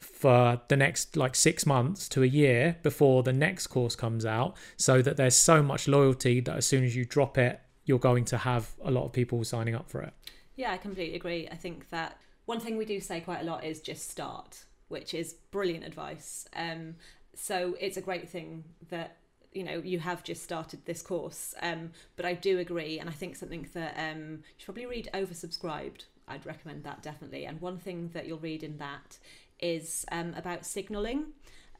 for 0.00 0.60
the 0.68 0.76
next 0.76 1.16
like 1.16 1.34
six 1.34 1.66
months 1.66 2.08
to 2.08 2.22
a 2.22 2.26
year 2.26 2.76
before 2.82 3.22
the 3.22 3.32
next 3.32 3.68
course 3.68 3.94
comes 3.94 4.24
out 4.24 4.56
so 4.76 5.02
that 5.02 5.16
there's 5.16 5.36
so 5.36 5.62
much 5.62 5.86
loyalty 5.86 6.40
that 6.40 6.56
as 6.56 6.66
soon 6.66 6.84
as 6.84 6.96
you 6.96 7.04
drop 7.04 7.38
it 7.38 7.60
you're 7.84 7.98
going 7.98 8.24
to 8.24 8.38
have 8.38 8.70
a 8.82 8.90
lot 8.90 9.04
of 9.04 9.12
people 9.12 9.42
signing 9.44 9.74
up 9.74 9.90
for 9.90 10.02
it 10.02 10.12
Yeah, 10.60 10.72
I 10.72 10.76
completely 10.76 11.16
agree. 11.16 11.48
I 11.50 11.54
think 11.54 11.88
that 11.88 12.18
one 12.44 12.60
thing 12.60 12.76
we 12.76 12.84
do 12.84 13.00
say 13.00 13.22
quite 13.22 13.40
a 13.40 13.44
lot 13.44 13.64
is 13.64 13.80
just 13.80 14.10
start, 14.10 14.64
which 14.88 15.14
is 15.14 15.32
brilliant 15.50 15.84
advice. 15.86 16.46
Um, 16.54 16.96
so 17.34 17.76
it's 17.80 17.96
a 17.96 18.02
great 18.02 18.28
thing 18.28 18.64
that 18.90 19.16
you 19.52 19.64
know 19.64 19.80
you 19.82 19.98
have 20.00 20.22
just 20.22 20.42
started 20.42 20.84
this 20.84 21.02
course 21.02 21.54
um, 21.60 21.90
but 22.14 22.24
i 22.24 22.34
do 22.34 22.60
agree 22.60 23.00
and 23.00 23.08
i 23.08 23.12
think 23.12 23.34
something 23.34 23.66
that 23.74 23.94
um, 23.98 24.30
you 24.30 24.38
should 24.58 24.66
probably 24.66 24.86
read 24.86 25.08
oversubscribed 25.12 26.04
i'd 26.28 26.46
recommend 26.46 26.84
that 26.84 27.02
definitely 27.02 27.46
and 27.46 27.60
one 27.60 27.76
thing 27.76 28.10
that 28.12 28.28
you'll 28.28 28.38
read 28.38 28.62
in 28.62 28.78
that 28.78 29.18
is 29.62 30.04
um, 30.12 30.34
about 30.36 30.64
signaling 30.66 31.26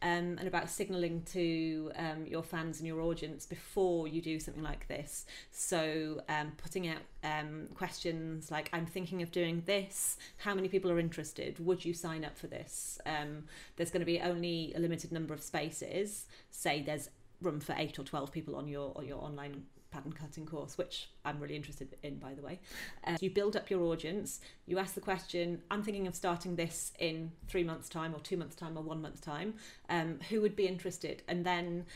um, 0.03 0.37
and 0.39 0.49
about 0.49 0.71
signaling 0.71 1.23
to 1.33 1.93
um, 1.97 2.27
your 2.27 2.43
fans 2.43 2.79
and 2.79 2.87
your 2.87 3.01
audience 3.03 3.45
before 3.45 4.09
you 4.09 4.23
do 4.23 4.41
something 4.41 4.63
like 4.63 4.89
this. 4.89 5.27
So, 5.51 6.23
um, 6.29 6.53
putting 6.57 6.89
out 6.89 7.01
um, 7.23 7.69
questions 7.75 8.51
like, 8.51 8.71
I'm 8.73 8.87
thinking 8.87 9.23
of 9.23 9.31
doing 9.31 9.63
this, 9.67 10.17
how 10.39 10.55
many 10.55 10.69
people 10.69 10.91
are 10.91 10.99
interested? 10.99 11.59
Would 11.65 11.85
you 11.85 11.93
sign 11.93 12.25
up 12.25 12.39
for 12.39 12.47
this? 12.47 12.99
Um, 13.05 13.45
there's 13.77 13.91
going 13.91 14.01
to 14.01 14.07
be 14.07 14.21
only 14.21 14.73
a 14.75 14.79
limited 14.81 15.13
number 15.13 15.35
of 15.35 15.43
spaces. 15.43 16.27
Say 16.51 16.83
there's 16.83 17.11
room 17.43 17.61
for 17.61 17.75
eight 17.77 17.99
or 17.99 18.05
12 18.05 18.33
people 18.33 18.57
on 18.57 18.69
your, 18.69 18.93
on 18.97 19.07
your 19.07 19.23
online 19.23 19.65
pattern 19.91 20.13
cutting 20.13 20.47
course, 20.47 20.79
which 20.79 21.11
I'm 21.25 21.41
really 21.41 21.57
interested 21.57 21.97
in, 22.03 22.19
by 22.19 22.35
the 22.35 22.43
way. 22.43 22.61
Uh, 23.05 23.17
you 23.21 23.31
build 23.31 23.57
up 23.57 23.71
your 23.71 23.83
audience, 23.83 24.41
you 24.67 24.79
ask 24.79 24.95
the 24.95 25.01
question, 25.01 25.63
I'm 25.71 25.83
thinking 25.83 26.07
of 26.07 26.15
starting 26.15 26.57
this 26.57 26.93
in 26.99 27.33
three 27.49 27.65
months' 27.65 27.89
time, 27.89 28.15
or 28.15 28.21
two 28.21 28.37
months' 28.37 28.57
time, 28.57 28.77
or 28.77 28.83
one 28.83 29.03
month's 29.03 29.21
time. 29.21 29.55
Um, 29.89 30.19
who 30.29 30.41
would 30.41 30.57
be 30.57 30.67
interested? 30.67 31.23
And 31.29 31.45
then 31.45 31.87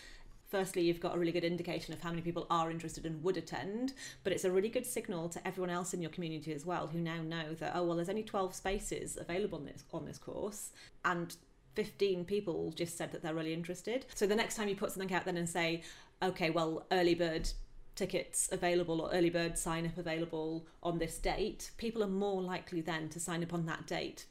firstly 0.55 0.83
you've 0.83 1.01
got 1.01 1.17
a 1.17 1.19
really 1.19 1.33
good 1.33 1.43
indication 1.43 1.93
of 1.93 2.01
how 2.01 2.11
many 2.11 2.23
people 2.23 2.47
are 2.49 2.71
interested 2.71 3.05
and 3.07 3.21
would 3.25 3.37
attend 3.37 3.93
but 4.23 4.33
it's 4.33 4.45
a 4.45 4.51
really 4.51 4.69
good 4.69 4.87
signal 4.87 5.29
to 5.29 5.45
everyone 5.49 5.69
else 5.71 5.93
in 5.95 6.01
your 6.01 6.11
community 6.13 6.53
as 6.53 6.65
well 6.65 6.87
who 6.87 7.01
now 7.01 7.21
know 7.23 7.55
that 7.55 7.73
oh 7.75 7.83
well 7.83 7.97
there's 7.97 8.09
only 8.09 8.23
12 8.23 8.55
spaces 8.55 9.19
available 9.21 9.59
on 9.59 9.65
this 9.65 9.83
on 9.93 10.05
this 10.05 10.17
course 10.17 10.71
and 11.05 11.35
15 11.75 12.25
people 12.25 12.73
just 12.77 12.97
said 12.97 13.11
that 13.11 13.21
they're 13.21 13.35
really 13.35 13.53
interested 13.53 14.07
so 14.15 14.29
the 14.29 14.35
next 14.37 14.55
time 14.55 14.69
you 14.69 14.77
put 14.77 14.93
something 14.93 15.13
out 15.13 15.25
then 15.25 15.37
and 15.37 15.49
say 15.49 15.83
okay 16.23 16.51
well 16.51 16.87
early 16.93 17.17
bird 17.17 17.49
tickets 17.95 18.49
available 18.53 19.01
or 19.01 19.11
early 19.13 19.31
bird 19.31 19.57
sign 19.57 19.87
up 19.87 19.97
available 19.99 20.67
on 20.83 20.99
this 20.99 21.19
date, 21.19 21.71
people 21.77 22.03
are 22.03 22.09
more 22.09 22.43
likely 22.43 22.81
then 22.81 23.09
to 23.11 23.21
sign 23.21 23.43
up 23.43 23.55
on 23.55 23.67
that 23.67 23.87
date. 23.87 24.27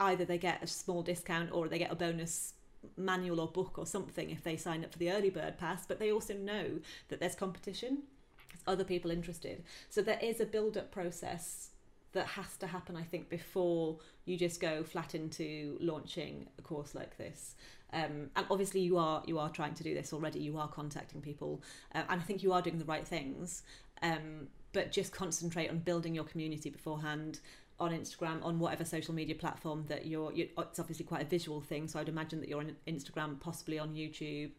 Either 0.00 0.24
they 0.24 0.38
get 0.38 0.62
a 0.62 0.66
small 0.66 1.02
discount 1.02 1.50
or 1.52 1.68
they 1.68 1.78
get 1.78 1.92
a 1.92 1.96
bonus 1.96 2.54
manual 2.96 3.40
or 3.40 3.48
book 3.48 3.78
or 3.78 3.86
something 3.86 4.30
if 4.30 4.42
they 4.42 4.56
sign 4.56 4.84
up 4.84 4.92
for 4.92 4.98
the 4.98 5.10
early 5.10 5.30
bird 5.30 5.58
pass, 5.58 5.86
but 5.86 5.98
they 5.98 6.10
also 6.10 6.34
know 6.34 6.80
that 7.08 7.20
there's 7.20 7.34
competition, 7.34 8.02
there's 8.50 8.62
other 8.66 8.84
people 8.84 9.10
interested. 9.10 9.62
So 9.88 10.02
there 10.02 10.18
is 10.20 10.40
a 10.40 10.46
build 10.46 10.76
up 10.76 10.90
process 10.90 11.70
that 12.12 12.26
has 12.26 12.56
to 12.58 12.66
happen, 12.66 12.96
I 12.96 13.02
think, 13.02 13.28
before 13.28 13.98
you 14.24 14.36
just 14.36 14.60
go 14.60 14.84
flat 14.84 15.14
into 15.14 15.78
launching 15.80 16.48
a 16.58 16.62
course 16.62 16.94
like 16.94 17.16
this. 17.16 17.54
Um, 17.92 18.30
and 18.36 18.46
obviously, 18.50 18.80
you 18.80 18.98
are 18.98 19.22
you 19.26 19.38
are 19.38 19.50
trying 19.50 19.74
to 19.74 19.82
do 19.82 19.94
this 19.94 20.12
already. 20.12 20.40
You 20.40 20.58
are 20.58 20.68
contacting 20.68 21.20
people, 21.20 21.62
uh, 21.94 22.02
and 22.08 22.20
I 22.20 22.24
think 22.24 22.42
you 22.42 22.52
are 22.52 22.62
doing 22.62 22.78
the 22.78 22.84
right 22.84 23.06
things. 23.06 23.62
Um, 24.02 24.48
but 24.72 24.90
just 24.90 25.12
concentrate 25.12 25.68
on 25.68 25.78
building 25.78 26.14
your 26.14 26.24
community 26.24 26.70
beforehand 26.70 27.40
on 27.78 27.90
Instagram, 27.92 28.42
on 28.42 28.58
whatever 28.58 28.84
social 28.84 29.14
media 29.14 29.34
platform 29.34 29.84
that 29.88 30.06
you're, 30.06 30.32
you're. 30.32 30.46
It's 30.58 30.78
obviously 30.78 31.04
quite 31.04 31.22
a 31.22 31.26
visual 31.26 31.60
thing, 31.60 31.88
so 31.88 32.00
I'd 32.00 32.08
imagine 32.08 32.40
that 32.40 32.48
you're 32.48 32.60
on 32.60 32.74
Instagram, 32.86 33.38
possibly 33.40 33.78
on 33.78 33.94
YouTube, 33.94 34.52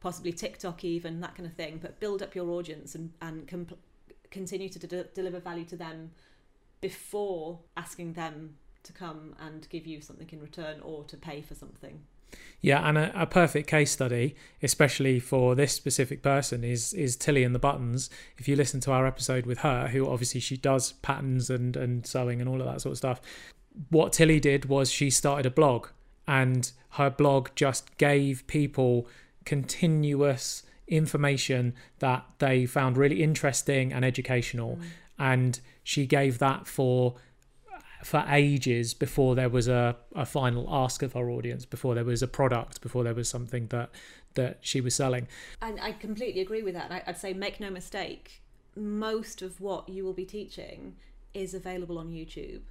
possibly 0.00 0.32
TikTok, 0.32 0.84
even 0.84 1.20
that 1.20 1.34
kind 1.36 1.46
of 1.46 1.54
thing. 1.54 1.78
But 1.80 2.00
build 2.00 2.22
up 2.22 2.34
your 2.34 2.50
audience 2.50 2.94
and 2.94 3.12
and 3.20 3.46
comp- 3.46 3.78
continue 4.30 4.68
to 4.68 4.78
de- 4.78 5.04
deliver 5.04 5.38
value 5.38 5.64
to 5.66 5.76
them 5.76 6.10
before 6.80 7.60
asking 7.76 8.14
them 8.14 8.56
to 8.82 8.92
come 8.92 9.36
and 9.38 9.68
give 9.68 9.86
you 9.86 10.00
something 10.00 10.28
in 10.32 10.40
return 10.40 10.80
or 10.80 11.04
to 11.04 11.16
pay 11.16 11.40
for 11.40 11.54
something. 11.54 12.00
Yeah, 12.60 12.88
and 12.88 12.96
a, 12.96 13.22
a, 13.22 13.26
perfect 13.26 13.68
case 13.68 13.90
study, 13.90 14.36
especially 14.62 15.18
for 15.18 15.56
this 15.56 15.72
specific 15.72 16.22
person, 16.22 16.62
is 16.62 16.94
is 16.94 17.16
Tilly 17.16 17.42
and 17.42 17.54
the 17.54 17.58
buttons. 17.58 18.08
If 18.38 18.46
you 18.46 18.54
listen 18.54 18.78
to 18.82 18.92
our 18.92 19.04
episode 19.04 19.46
with 19.46 19.58
her, 19.58 19.88
who 19.88 20.08
obviously 20.08 20.40
she 20.40 20.56
does 20.56 20.92
patterns 20.92 21.50
and 21.50 21.76
and 21.76 22.06
sewing 22.06 22.40
and 22.40 22.48
all 22.48 22.60
of 22.60 22.66
that 22.66 22.80
sort 22.80 22.92
of 22.92 22.98
stuff, 22.98 23.20
what 23.90 24.12
Tilly 24.12 24.38
did 24.38 24.66
was 24.66 24.92
she 24.92 25.10
started 25.10 25.44
a 25.44 25.50
blog, 25.50 25.88
and 26.28 26.70
her 26.90 27.10
blog 27.10 27.48
just 27.56 27.96
gave 27.98 28.46
people 28.46 29.08
continuous 29.44 30.62
information 30.86 31.74
that 31.98 32.24
they 32.38 32.64
found 32.64 32.96
really 32.96 33.24
interesting 33.24 33.92
and 33.92 34.04
educational, 34.04 34.76
mm. 34.76 34.84
and 35.18 35.58
she 35.82 36.06
gave 36.06 36.38
that 36.38 36.68
for 36.68 37.16
for 38.02 38.24
ages 38.28 38.94
before 38.94 39.34
there 39.34 39.48
was 39.48 39.68
a, 39.68 39.96
a 40.14 40.26
final 40.26 40.66
ask 40.70 41.02
of 41.02 41.12
her 41.12 41.30
audience, 41.30 41.64
before 41.64 41.94
there 41.94 42.04
was 42.04 42.22
a 42.22 42.28
product, 42.28 42.80
before 42.80 43.04
there 43.04 43.14
was 43.14 43.28
something 43.28 43.68
that 43.68 43.90
that 44.34 44.58
she 44.62 44.80
was 44.80 44.94
selling. 44.94 45.28
And 45.60 45.78
I 45.80 45.92
completely 45.92 46.40
agree 46.40 46.62
with 46.62 46.74
that. 46.74 46.90
And 46.90 47.02
I'd 47.06 47.18
say 47.18 47.34
make 47.34 47.60
no 47.60 47.70
mistake, 47.70 48.42
most 48.74 49.42
of 49.42 49.60
what 49.60 49.88
you 49.88 50.04
will 50.04 50.14
be 50.14 50.24
teaching 50.24 50.96
is 51.34 51.52
available 51.52 51.98
on 51.98 52.08
YouTube. 52.08 52.62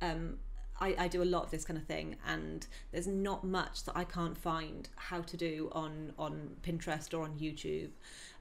Um, 0.00 0.38
I, 0.80 0.94
I, 0.98 1.08
do 1.08 1.22
a 1.22 1.24
lot 1.24 1.44
of 1.44 1.50
this 1.50 1.64
kind 1.64 1.78
of 1.78 1.84
thing, 1.84 2.16
and 2.26 2.66
there's 2.90 3.06
not 3.06 3.44
much 3.44 3.84
that 3.84 3.96
I 3.96 4.04
can't 4.04 4.36
find 4.36 4.88
how 4.96 5.20
to 5.20 5.36
do 5.36 5.68
on 5.72 6.12
on 6.18 6.56
Pinterest 6.62 7.16
or 7.16 7.22
on 7.22 7.38
YouTube. 7.38 7.90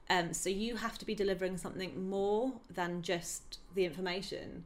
Um, 0.10 0.34
so 0.34 0.50
you 0.50 0.78
have 0.78 0.98
to 0.98 1.06
be 1.06 1.14
delivering 1.14 1.58
something 1.58 2.10
more 2.10 2.54
than 2.74 3.02
just 3.02 3.60
the 3.76 3.86
information 3.86 4.66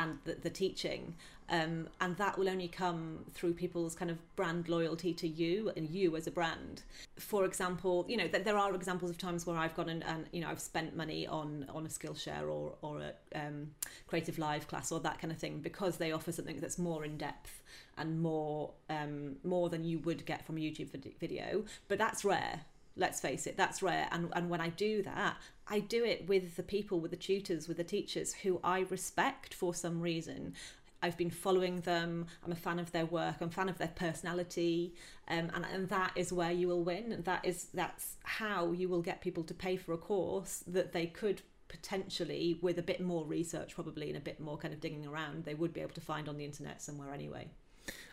and 0.00 0.18
the, 0.24 0.34
the 0.34 0.50
teaching 0.50 1.14
um, 1.50 1.88
and 2.00 2.16
that 2.16 2.38
will 2.38 2.48
only 2.48 2.68
come 2.68 3.24
through 3.34 3.54
people's 3.54 3.96
kind 3.96 4.08
of 4.10 4.18
brand 4.36 4.68
loyalty 4.68 5.12
to 5.14 5.26
you 5.26 5.72
and 5.76 5.90
you 5.90 6.16
as 6.16 6.28
a 6.28 6.30
brand. 6.30 6.82
For 7.16 7.44
example 7.44 8.06
you 8.08 8.16
know 8.16 8.28
th- 8.28 8.44
there 8.44 8.56
are 8.56 8.74
examples 8.74 9.10
of 9.10 9.18
times 9.18 9.46
where 9.46 9.56
i've 9.56 9.74
gone 9.74 9.88
and, 9.88 10.04
and 10.04 10.26
you 10.32 10.40
know 10.40 10.48
i've 10.48 10.60
spent 10.60 10.96
money 10.96 11.26
on 11.26 11.66
on 11.74 11.84
a 11.84 11.88
skillshare 11.88 12.48
or 12.48 12.74
or 12.82 13.00
a 13.00 13.38
um, 13.38 13.70
creative 14.06 14.38
live 14.38 14.66
class 14.68 14.90
or 14.90 15.00
that 15.00 15.18
kind 15.20 15.32
of 15.32 15.38
thing 15.38 15.60
because 15.60 15.96
they 15.98 16.12
offer 16.12 16.32
something 16.32 16.58
that's 16.60 16.78
more 16.78 17.04
in 17.04 17.16
depth 17.16 17.62
and 17.98 18.20
more 18.20 18.70
um, 18.88 19.36
more 19.44 19.68
than 19.68 19.84
you 19.84 19.98
would 20.00 20.24
get 20.24 20.44
from 20.46 20.56
a 20.56 20.60
youtube 20.60 20.90
video. 21.18 21.64
But 21.88 21.98
that's 21.98 22.24
rare 22.24 22.60
let's 22.96 23.20
face 23.20 23.46
it 23.46 23.56
that's 23.56 23.82
rare 23.82 24.08
and 24.10 24.28
and 24.34 24.50
when 24.50 24.60
i 24.60 24.68
do 24.68 25.02
that 25.02 25.36
i 25.68 25.78
do 25.78 26.04
it 26.04 26.28
with 26.28 26.56
the 26.56 26.62
people 26.62 27.00
with 27.00 27.10
the 27.10 27.16
tutors 27.16 27.68
with 27.68 27.76
the 27.76 27.84
teachers 27.84 28.34
who 28.34 28.60
i 28.62 28.80
respect 28.80 29.54
for 29.54 29.74
some 29.74 30.00
reason 30.00 30.54
I've 31.02 31.16
been 31.16 31.30
following 31.30 31.80
them. 31.80 32.26
I'm 32.44 32.52
a 32.52 32.56
fan 32.56 32.78
of 32.78 32.92
their 32.92 33.06
work. 33.06 33.36
I'm 33.40 33.48
a 33.48 33.50
fan 33.50 33.68
of 33.68 33.78
their 33.78 33.88
personality, 33.88 34.94
um, 35.28 35.50
and 35.54 35.64
and 35.72 35.88
that 35.88 36.12
is 36.14 36.30
where 36.32 36.52
you 36.52 36.68
will 36.68 36.84
win. 36.84 37.22
That 37.24 37.44
is 37.44 37.68
that's 37.72 38.16
how 38.22 38.72
you 38.72 38.88
will 38.88 39.00
get 39.00 39.22
people 39.22 39.42
to 39.44 39.54
pay 39.54 39.76
for 39.76 39.94
a 39.94 39.96
course 39.96 40.62
that 40.66 40.92
they 40.92 41.06
could 41.06 41.40
potentially, 41.70 42.58
with 42.60 42.78
a 42.78 42.82
bit 42.82 43.00
more 43.00 43.24
research, 43.24 43.74
probably 43.74 44.08
and 44.08 44.16
a 44.16 44.20
bit 44.20 44.40
more 44.40 44.58
kind 44.58 44.74
of 44.74 44.80
digging 44.80 45.06
around, 45.06 45.44
they 45.44 45.54
would 45.54 45.72
be 45.72 45.80
able 45.80 45.94
to 45.94 46.00
find 46.00 46.28
on 46.28 46.36
the 46.36 46.44
internet 46.44 46.82
somewhere 46.82 47.14
anyway. 47.14 47.48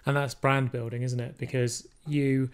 And 0.06 0.16
that's 0.16 0.36
brand 0.36 0.72
building, 0.72 1.02
isn't 1.02 1.20
it? 1.20 1.38
Because 1.38 1.88
you 2.06 2.50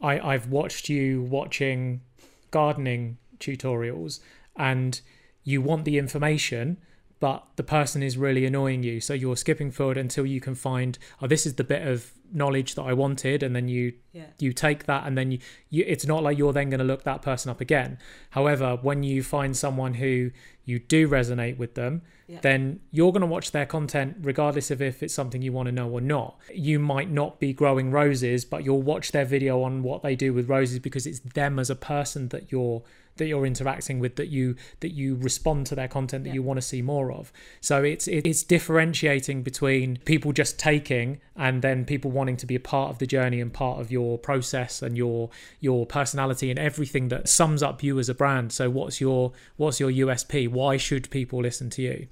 I, 0.00 0.18
I've 0.20 0.48
watched 0.48 0.88
you 0.88 1.22
watching 1.22 2.02
gardening 2.50 3.18
tutorials 3.38 4.20
and 4.56 5.00
you 5.44 5.60
want 5.62 5.84
the 5.84 5.98
information 5.98 6.78
but 7.20 7.44
the 7.56 7.64
person 7.64 8.00
is 8.00 8.16
really 8.16 8.46
annoying 8.46 8.84
you. 8.84 9.00
So 9.00 9.12
you're 9.12 9.36
skipping 9.36 9.72
forward 9.72 9.96
until 9.96 10.24
you 10.24 10.40
can 10.40 10.54
find 10.54 10.98
oh 11.20 11.26
this 11.26 11.46
is 11.46 11.54
the 11.54 11.64
bit 11.64 11.86
of 11.86 12.12
knowledge 12.32 12.74
that 12.74 12.82
i 12.82 12.92
wanted 12.92 13.42
and 13.42 13.54
then 13.54 13.68
you 13.68 13.92
yeah. 14.12 14.26
you 14.38 14.52
take 14.52 14.84
that 14.86 15.06
and 15.06 15.16
then 15.16 15.32
you, 15.32 15.38
you 15.70 15.84
it's 15.86 16.06
not 16.06 16.22
like 16.22 16.36
you're 16.36 16.52
then 16.52 16.70
going 16.70 16.78
to 16.78 16.84
look 16.84 17.04
that 17.04 17.22
person 17.22 17.50
up 17.50 17.60
again 17.60 17.98
however 18.30 18.78
when 18.82 19.02
you 19.02 19.22
find 19.22 19.56
someone 19.56 19.94
who 19.94 20.30
you 20.64 20.78
do 20.78 21.08
resonate 21.08 21.56
with 21.56 21.74
them 21.74 22.02
yeah. 22.28 22.38
then 22.42 22.80
you're 22.90 23.10
going 23.10 23.22
to 23.22 23.26
watch 23.26 23.52
their 23.52 23.64
content 23.64 24.16
regardless 24.20 24.70
of 24.70 24.82
if 24.82 25.02
it's 25.02 25.14
something 25.14 25.40
you 25.40 25.50
want 25.50 25.66
to 25.66 25.72
know 25.72 25.88
or 25.88 26.00
not. 26.02 26.38
You 26.54 26.78
might 26.78 27.10
not 27.10 27.40
be 27.40 27.54
growing 27.54 27.90
roses, 27.90 28.44
but 28.44 28.64
you'll 28.64 28.82
watch 28.82 29.12
their 29.12 29.24
video 29.24 29.62
on 29.62 29.82
what 29.82 30.02
they 30.02 30.14
do 30.14 30.34
with 30.34 30.48
roses 30.48 30.78
because 30.78 31.06
it's 31.06 31.20
them 31.20 31.58
as 31.58 31.70
a 31.70 31.74
person 31.74 32.28
that 32.28 32.52
you're 32.52 32.82
that 33.18 33.26
you're 33.26 33.46
interacting 33.46 33.98
with 33.98 34.16
that 34.16 34.28
you 34.28 34.56
that 34.80 34.92
you 34.92 35.16
respond 35.16 35.66
to 35.66 35.74
their 35.74 35.88
content 35.88 36.24
that 36.24 36.30
yeah. 36.30 36.34
you 36.34 36.42
want 36.42 36.56
to 36.56 36.62
see 36.62 36.82
more 36.82 37.12
of 37.12 37.32
so 37.60 37.82
it's 37.82 38.08
it's 38.08 38.42
differentiating 38.42 39.42
between 39.42 39.98
people 40.04 40.32
just 40.32 40.58
taking 40.58 41.20
and 41.36 41.62
then 41.62 41.84
people 41.84 42.10
wanting 42.10 42.36
to 42.36 42.46
be 42.46 42.54
a 42.54 42.60
part 42.60 42.90
of 42.90 42.98
the 42.98 43.06
journey 43.06 43.40
and 43.40 43.52
part 43.52 43.80
of 43.80 43.90
your 43.92 44.18
process 44.18 44.82
and 44.82 44.96
your 44.96 45.30
your 45.60 45.86
personality 45.86 46.50
and 46.50 46.58
everything 46.58 47.08
that 47.08 47.28
sums 47.28 47.62
up 47.62 47.82
you 47.82 47.98
as 47.98 48.08
a 48.08 48.14
brand 48.14 48.52
so 48.52 48.70
what's 48.70 49.00
your 49.00 49.32
what's 49.56 49.78
your 49.78 49.90
USP 49.90 50.48
why 50.48 50.76
should 50.76 51.10
people 51.10 51.42
listen 51.42 51.70
to 51.70 51.82
you 51.82 52.08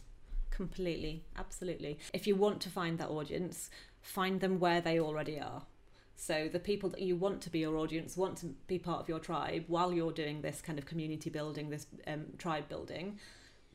Completely, 0.57 1.23
absolutely. 1.37 1.99
If 2.15 2.27
you 2.27 2.35
want 2.35 2.63
to 2.63 2.71
find 2.71 2.97
that 2.97 3.11
audience, 3.11 3.69
find 4.01 4.41
them 4.41 4.59
where 4.59 4.81
they 4.81 4.99
already 4.99 5.39
are. 5.39 5.65
So 6.17 6.49
the 6.51 6.59
people 6.59 6.89
that 6.91 7.03
you 7.03 7.15
want 7.15 7.41
to 7.43 7.51
be 7.51 7.61
your 7.61 7.77
audience, 7.77 8.17
want 8.17 8.39
to 8.39 8.47
be 8.67 8.79
part 8.79 9.01
of 9.01 9.09
your 9.09 9.19
tribe 9.19 9.65
while 9.69 9.93
you're 9.93 10.13
doing 10.13 10.41
this 10.41 10.61
kind 10.61 10.79
of 10.79 10.87
community 10.87 11.31
building, 11.31 11.71
this 11.71 11.87
um, 12.07 12.25
tribe 12.39 12.69
building, 12.69 13.19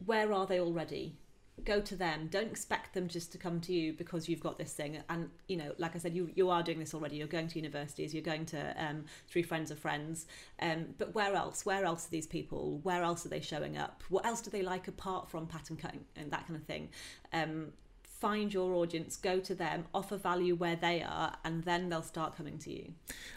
where 0.06 0.34
are 0.34 0.48
they 0.48 0.60
already? 0.60 1.16
go 1.64 1.80
to 1.80 1.96
them. 1.96 2.28
Don't 2.32 2.50
expect 2.50 2.94
them 2.94 3.08
just 3.08 3.32
to 3.32 3.38
come 3.38 3.60
to 3.62 3.74
you 3.74 3.94
because 3.94 4.28
you've 4.28 4.40
got 4.40 4.58
this 4.58 4.74
thing. 4.74 4.98
And 5.10 5.30
you 5.48 5.58
know 5.58 5.74
like 5.78 5.96
i 5.96 6.00
said 6.00 6.16
you 6.16 6.30
you 6.36 6.50
are 6.50 6.64
doing 6.64 6.80
this 6.80 6.94
already. 6.94 7.18
You're 7.18 7.28
going 7.28 7.48
to 7.50 7.56
universities. 7.60 8.14
You're 8.14 8.24
going 8.24 8.46
to 8.48 8.76
um, 8.84 9.06
through 9.28 9.44
friends 9.44 9.72
of 9.72 9.80
friends. 9.80 10.26
Um, 10.62 10.88
but 10.98 11.14
where 11.14 11.36
else? 11.36 11.66
Where 11.66 11.86
else 11.86 12.08
are 12.08 12.12
these 12.12 12.28
people? 12.28 12.80
Where 12.84 13.04
else 13.04 13.26
are 13.26 13.30
they 13.30 13.42
showing 13.42 13.78
up? 13.78 14.04
What 14.10 14.26
else 14.26 14.42
do 14.42 14.50
they 14.50 14.64
like 14.64 14.88
apart 14.88 15.30
from 15.30 15.48
pattern 15.48 15.78
cutting 15.78 16.06
and 16.16 16.32
that 16.32 16.48
kind 16.48 16.60
of 16.60 16.66
thing? 16.66 16.90
Um, 17.34 17.74
find 18.22 18.54
your 18.54 18.74
audience 18.76 19.18
go 19.18 19.40
to 19.40 19.54
them 19.54 19.84
offer 19.94 20.16
value 20.16 20.56
where 20.56 20.78
they 20.78 21.02
are 21.02 21.36
and 21.44 21.64
then 21.64 21.90
they'll 21.90 22.02
start 22.02 22.38
coming 22.38 22.58
to 22.58 22.72
you 22.72 22.94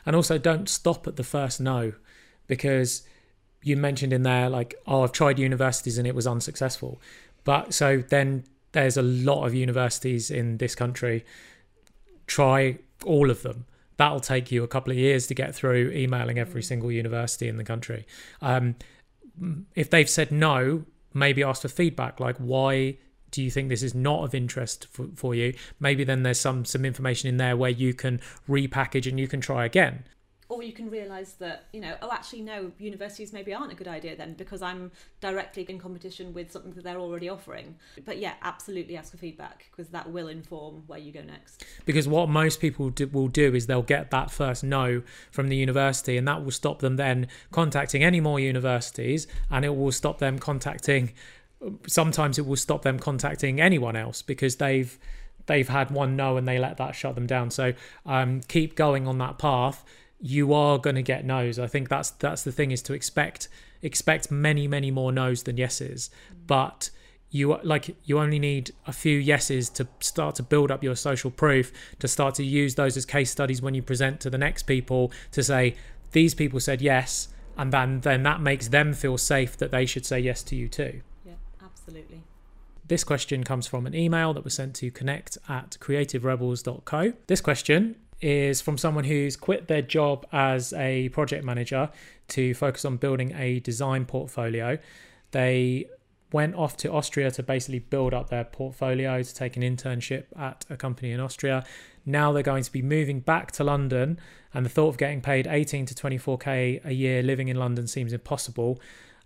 and 0.07 0.15
also 0.15 0.39
don't 0.39 0.69
stop 0.69 1.07
at 1.09 1.17
the 1.17 1.25
first 1.25 1.61
no 1.61 1.93
because 2.47 3.03
you 3.63 3.77
mentioned 3.77 4.13
in 4.13 4.23
there 4.23 4.49
like 4.49 4.75
oh 4.87 5.03
i've 5.03 5.13
tried 5.13 5.39
universities 5.39 5.99
and 5.99 6.07
it 6.07 6.15
was 6.15 6.27
unsuccessful 6.27 7.01
but 7.45 7.75
so 7.75 8.03
then 8.09 8.45
there's 8.75 8.97
a 8.97 9.03
lot 9.03 9.47
of 9.47 9.55
universities 9.55 10.31
in 10.31 10.59
this 10.59 10.75
country. 10.75 11.25
Try 12.27 12.79
all 13.05 13.31
of 13.31 13.43
them. 13.43 13.65
That'll 13.97 14.21
take 14.21 14.51
you 14.51 14.65
a 14.65 14.69
couple 14.69 14.91
of 14.91 14.99
years 14.99 15.29
to 15.29 15.35
get 15.35 15.55
through 15.55 15.93
emailing 15.93 16.39
every 16.39 16.61
mm. 16.61 16.65
single 16.65 16.91
university 16.91 17.49
in 17.49 17.57
the 17.57 17.65
country. 17.65 18.05
Um, 18.43 18.75
if 19.75 19.89
they've 19.89 20.11
said 20.11 20.33
no, 20.33 20.85
maybe 21.15 21.43
ask 21.43 21.63
for 21.63 21.69
feedback 21.69 22.19
like 22.19 22.37
why 22.39 22.99
do 23.35 23.43
you 23.43 23.51
think 23.51 23.69
this 23.69 23.83
is 23.83 23.97
not 23.97 24.23
of 24.23 24.33
interest 24.33 24.87
for, 24.93 25.09
for 25.17 25.35
you? 25.35 25.55
Maybe 25.81 26.05
then 26.05 26.23
there's 26.23 26.39
some 26.39 26.65
some 26.65 26.85
information 26.85 27.29
in 27.29 27.37
there 27.37 27.57
where 27.57 27.71
you 27.71 27.93
can 27.93 28.21
repackage 28.49 29.09
and 29.09 29.19
you 29.19 29.27
can 29.27 29.41
try 29.41 29.65
again. 29.65 30.05
Or 30.49 30.63
you 30.63 30.73
can 30.73 30.89
realize 30.89 31.33
that 31.35 31.65
you 31.73 31.81
know 31.81 31.97
oh 32.01 32.11
actually 32.13 32.43
no 32.43 32.71
universities 32.79 33.33
maybe 33.33 33.53
aren't 33.53 33.73
a 33.73 33.75
good 33.75 33.89
idea 33.89 34.15
then 34.15 34.35
because 34.35 34.63
i'm 34.63 34.93
directly 35.21 35.65
in 35.69 35.79
competition 35.81 36.35
with 36.35 36.53
something 36.53 36.73
that 36.75 36.85
they're 36.85 37.01
already 37.01 37.29
offering. 37.29 37.75
But 38.05 38.19
yeah 38.19 38.35
absolutely 38.43 38.97
ask 38.97 39.11
for 39.11 39.17
feedback 39.17 39.67
because 39.71 39.89
that 39.89 40.13
will 40.13 40.29
inform 40.29 40.85
where 40.87 41.01
you 41.01 41.11
go 41.11 41.23
next. 41.23 41.65
Because 41.87 42.07
what 42.07 42.29
most 42.29 42.61
people 42.61 42.91
do, 42.91 43.09
will 43.09 43.27
do 43.27 43.53
is 43.53 43.67
they'll 43.67 43.83
get 43.83 44.13
that 44.13 44.31
first 44.31 44.63
no 44.63 45.03
from 45.33 45.49
the 45.49 45.57
university 45.57 46.17
and 46.17 46.29
that 46.29 46.45
will 46.45 46.53
stop 46.53 46.79
them 46.79 46.95
then 46.97 47.27
contacting 47.51 48.05
any 48.05 48.21
more 48.21 48.39
universities 48.39 49.27
and 49.51 49.65
it 49.65 49.75
will 49.75 49.91
stop 49.91 50.19
them 50.19 50.39
contacting 50.39 51.13
sometimes 51.87 52.39
it 52.39 52.47
will 52.47 52.57
stop 52.57 52.83
them 52.83 52.99
contacting 52.99 53.61
anyone 53.61 53.97
else 53.97 54.23
because 54.23 54.57
they've 54.57 54.99
they've 55.47 55.69
had 55.69 55.91
one 55.91 56.17
no 56.17 56.37
and 56.37 56.49
they 56.49 56.59
let 56.59 56.77
that 56.79 56.95
shut 56.95 57.15
them 57.15 57.27
down. 57.27 57.51
So 57.51 57.75
um, 58.07 58.41
keep 58.49 58.77
going 58.77 59.07
on 59.07 59.19
that 59.19 59.39
path. 59.39 59.85
You 60.21 60.55
are 60.55 60.79
going 60.79 60.97
to 60.97 61.03
get 61.03 61.25
no's. 61.25 61.59
I 61.59 61.67
think 61.67 61.89
that's 61.89 62.11
that's 62.11 62.43
the 62.43 62.53
thing 62.53 62.71
is 62.71 62.83
to 62.83 62.95
expect 62.95 63.49
expect 63.83 64.31
many 64.31 64.67
many 64.67 64.91
more 64.91 65.13
no's 65.13 65.43
than 65.43 65.57
yeses, 65.57 66.11
but 66.47 66.91
you 67.35 67.59
like 67.65 67.97
you 68.05 68.19
only 68.21 68.39
need 68.39 68.71
a 68.87 68.93
few 68.93 69.19
yeses 69.19 69.69
to 69.69 69.89
start 69.99 70.37
to 70.37 70.43
build 70.43 70.71
up 70.71 70.85
your 70.85 70.95
social 70.95 71.33
proof 71.33 71.73
to 71.99 72.07
start 72.07 72.37
to 72.37 72.45
use 72.45 72.77
those 72.77 72.97
as 72.97 73.05
case 73.05 73.29
studies 73.29 73.61
when 73.61 73.75
you 73.75 73.83
present 73.83 74.21
to 74.21 74.31
the 74.31 74.39
next 74.39 74.63
people 74.63 75.11
to 75.33 75.43
say 75.43 75.75
these 76.13 76.33
people 76.33 76.61
said 76.61 76.81
yes 76.81 77.29
and 77.59 77.73
then 77.73 78.01
then 78.01 78.23
that 78.23 78.41
makes 78.41 78.69
them 78.69 78.95
feel 78.95 79.19
safe 79.19 79.57
that 79.57 79.73
they 79.73 79.85
should 79.85 80.07
say 80.07 80.21
yes 80.21 80.45
to 80.45 80.55
you 80.55 80.69
too 80.69 81.01
absolutely 81.87 82.23
this 82.87 83.03
question 83.03 83.45
comes 83.45 83.67
from 83.67 83.87
an 83.87 83.95
email 83.95 84.35
that 84.35 84.45
was 84.45 84.55
sent 84.55 84.75
to 84.75 84.91
connect 84.91 85.39
at 85.49 85.77
creativerebels.co 85.81 87.13
this 87.27 87.41
question 87.41 87.97
is 88.21 88.61
from 88.61 88.79
someone 88.79 89.05
who's 89.05 89.37
quit 89.37 89.69
their 89.69 89.83
job 89.83 90.27
as 90.33 90.73
a 90.75 91.09
project 91.11 91.45
manager 91.45 91.91
to 92.29 92.55
focus 92.55 92.85
on 92.85 92.97
building 92.97 93.35
a 93.37 93.61
design 93.61 94.07
portfolio. 94.07 94.79
They 95.33 95.87
went 96.33 96.55
off 96.55 96.77
to 96.79 96.91
Austria 96.91 97.31
to 97.33 97.43
basically 97.43 97.81
build 97.81 98.15
up 98.15 98.31
their 98.31 98.45
portfolio 98.45 99.23
to 99.23 99.35
take 99.35 99.57
an 99.57 99.63
internship 99.63 100.25
at 100.39 100.65
a 100.71 100.77
company 100.77 101.13
in 101.13 101.21
Austria. 101.21 101.65
Now 102.07 102.33
they're 102.33 102.43
going 102.43 102.65
to 102.65 102.73
be 102.73 102.83
moving 102.83 103.21
back 103.21 103.53
to 103.53 103.65
London, 103.65 104.19
and 104.53 104.65
the 104.65 104.71
thought 104.71 104.89
of 104.89 104.97
getting 104.97 105.21
paid 105.21 105.47
18 105.47 105.87
to 105.87 105.95
24k 105.95 106.85
a 106.85 106.93
year 106.93 107.23
living 107.23 107.49
in 107.49 107.57
London 107.57 107.87
seems 107.87 108.13
impossible. 108.13 108.81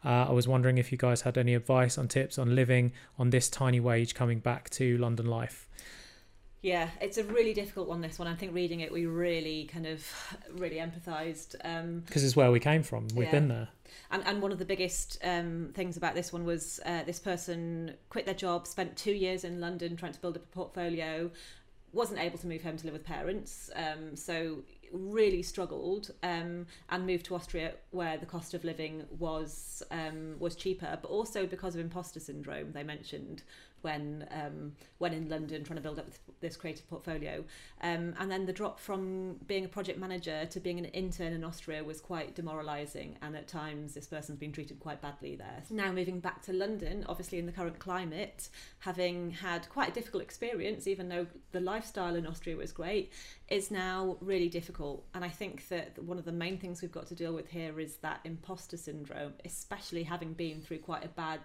Uh, 0.04 0.26
I 0.28 0.32
was 0.32 0.46
wondering 0.46 0.78
if 0.78 0.92
you 0.92 0.98
guys 0.98 1.22
had 1.22 1.36
any 1.36 1.54
advice 1.54 1.98
on 1.98 2.08
tips 2.08 2.38
on 2.38 2.54
living 2.54 2.92
on 3.18 3.30
this 3.30 3.48
tiny 3.48 3.80
wage 3.80 4.14
coming 4.14 4.38
back 4.38 4.70
to 4.70 4.96
London 4.98 5.26
life. 5.26 5.68
Yeah, 6.60 6.88
it's 7.00 7.18
a 7.18 7.24
really 7.24 7.54
difficult 7.54 7.88
one. 7.88 8.00
This 8.00 8.18
one, 8.18 8.26
I 8.26 8.34
think, 8.34 8.52
reading 8.52 8.80
it, 8.80 8.92
we 8.92 9.06
really 9.06 9.66
kind 9.66 9.86
of 9.86 10.04
really 10.52 10.76
empathised 10.76 11.52
because 11.52 12.22
um, 12.22 12.26
it's 12.26 12.34
where 12.34 12.50
we 12.50 12.58
came 12.58 12.82
from. 12.82 13.06
We've 13.14 13.26
yeah. 13.26 13.30
been 13.30 13.48
there. 13.48 13.68
And, 14.10 14.24
and 14.26 14.42
one 14.42 14.50
of 14.50 14.58
the 14.58 14.64
biggest 14.64 15.18
um, 15.22 15.70
things 15.74 15.96
about 15.96 16.14
this 16.14 16.32
one 16.32 16.44
was 16.44 16.80
uh, 16.84 17.04
this 17.04 17.20
person 17.20 17.94
quit 18.10 18.26
their 18.26 18.34
job, 18.34 18.66
spent 18.66 18.96
two 18.96 19.12
years 19.12 19.44
in 19.44 19.60
London 19.60 19.96
trying 19.96 20.12
to 20.12 20.20
build 20.20 20.36
up 20.36 20.42
a 20.42 20.48
portfolio, 20.48 21.30
wasn't 21.92 22.18
able 22.18 22.38
to 22.38 22.46
move 22.46 22.62
home 22.62 22.76
to 22.76 22.84
live 22.86 22.92
with 22.92 23.04
parents, 23.04 23.70
um, 23.76 24.16
so 24.16 24.58
really 24.92 25.42
struggled 25.42 26.10
um, 26.22 26.66
and 26.90 27.06
moved 27.06 27.26
to 27.26 27.34
Austria 27.34 27.74
where 27.90 28.16
the 28.18 28.26
cost 28.26 28.54
of 28.54 28.64
living 28.64 29.04
was 29.18 29.82
um, 29.90 30.36
was 30.38 30.56
cheaper, 30.56 30.98
but 31.00 31.08
also 31.08 31.46
because 31.46 31.74
of 31.74 31.80
imposter 31.80 32.20
syndrome 32.20 32.72
they 32.72 32.82
mentioned 32.82 33.42
when 33.82 34.26
um, 34.30 34.72
when 34.98 35.12
in 35.12 35.28
London 35.28 35.64
trying 35.64 35.76
to 35.76 35.82
build 35.82 35.98
up 35.98 36.08
this 36.40 36.56
creative 36.56 36.88
portfolio. 36.88 37.44
Um, 37.80 38.14
and 38.18 38.30
then 38.30 38.46
the 38.46 38.52
drop 38.52 38.78
from 38.78 39.36
being 39.46 39.64
a 39.64 39.68
project 39.68 39.98
manager 39.98 40.46
to 40.46 40.60
being 40.60 40.78
an 40.78 40.86
intern 40.86 41.32
in 41.32 41.44
Austria 41.44 41.82
was 41.82 42.00
quite 42.00 42.34
demoralising, 42.34 43.16
and 43.22 43.36
at 43.36 43.48
times 43.48 43.94
this 43.94 44.06
person's 44.06 44.38
been 44.38 44.52
treated 44.52 44.80
quite 44.80 45.00
badly 45.00 45.36
there. 45.36 45.62
Now 45.70 45.92
moving 45.92 46.20
back 46.20 46.42
to 46.42 46.52
London, 46.52 47.04
obviously 47.08 47.38
in 47.38 47.46
the 47.46 47.52
current 47.52 47.78
climate, 47.78 48.48
having 48.80 49.30
had 49.30 49.68
quite 49.68 49.90
a 49.90 49.92
difficult 49.92 50.22
experience, 50.22 50.86
even 50.86 51.08
though 51.08 51.26
the 51.52 51.60
lifestyle 51.60 52.14
in 52.14 52.26
Austria 52.26 52.56
was 52.56 52.72
great, 52.72 53.12
is 53.48 53.70
now 53.70 54.16
really 54.20 54.48
difficult. 54.48 55.04
And 55.14 55.24
I 55.24 55.28
think 55.28 55.68
that 55.68 56.02
one 56.02 56.18
of 56.18 56.24
the 56.24 56.32
main 56.32 56.58
things 56.58 56.82
we've 56.82 56.92
got 56.92 57.06
to 57.08 57.14
deal 57.14 57.32
with 57.32 57.48
here 57.48 57.80
is 57.80 57.96
that 57.96 58.20
imposter 58.24 58.76
syndrome, 58.76 59.34
especially 59.44 60.02
having 60.02 60.32
been 60.32 60.60
through 60.60 60.78
quite 60.78 61.04
a 61.04 61.08
bad 61.08 61.40